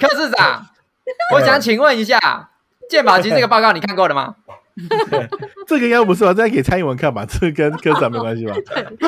[0.00, 0.66] 柯市长，
[1.34, 2.18] 我想请问一下，
[2.88, 4.36] 鉴宝局这个报告你看过了吗？
[5.68, 6.34] 这个应该不是吧？
[6.34, 8.54] 这个给蔡英文看吧，这个跟科长没关系吧？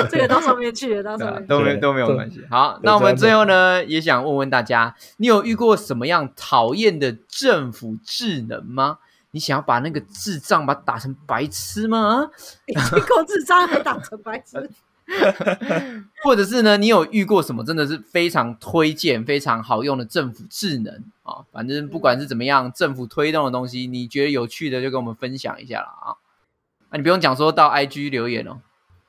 [0.09, 2.41] 这个到上面去了，到上面都没都没有对关系。
[2.49, 8.99] 好，那我们最后呢，也想问问大家，你有遇过什么样讨厌的政府智能吗？
[9.37, 12.27] 你想要把那个智障把它打成白痴吗？
[12.65, 14.71] 已经够智障，还打成白痴。
[16.25, 21.45] 或者是呢，你有遇过什么真的是非常推荐、非常好用的政府智能啊？
[21.53, 26.17] 反正不管是怎么样，政府推动的东西，你觉得有趣的就跟我们分享一下了啊。
[26.89, 28.63] 啊，你不用讲说到 IG 留言哦。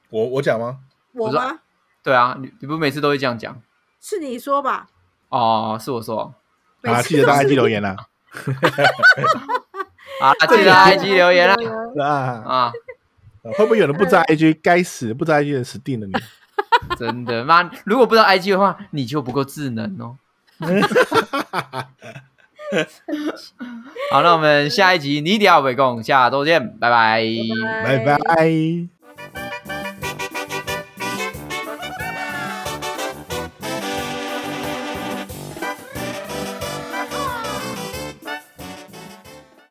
[0.10, 0.80] 我我讲吗？
[1.14, 1.60] 我吗？
[2.04, 3.62] 对啊，你你不每次都会这样讲
[4.02, 4.90] 是你说吧？
[5.30, 5.80] 哦？
[5.82, 6.36] 是我说。
[6.82, 7.96] 啊，记得到 IG 留言啦。
[10.20, 11.56] 好，记得 IG 留言啦。
[12.04, 12.12] 啊，
[12.46, 12.72] 啊，
[13.58, 14.60] 会不会有人不知道 IG？
[14.62, 16.14] 该死，不知道 IG 的人死定了你。
[16.98, 17.70] 真的妈！
[17.86, 20.18] 如果不知道 IG 的话，你就不够智能哦。
[24.12, 27.24] 好，那我们下一集你一定要围攻，下周见，拜拜
[27.86, 28.97] 拜拜。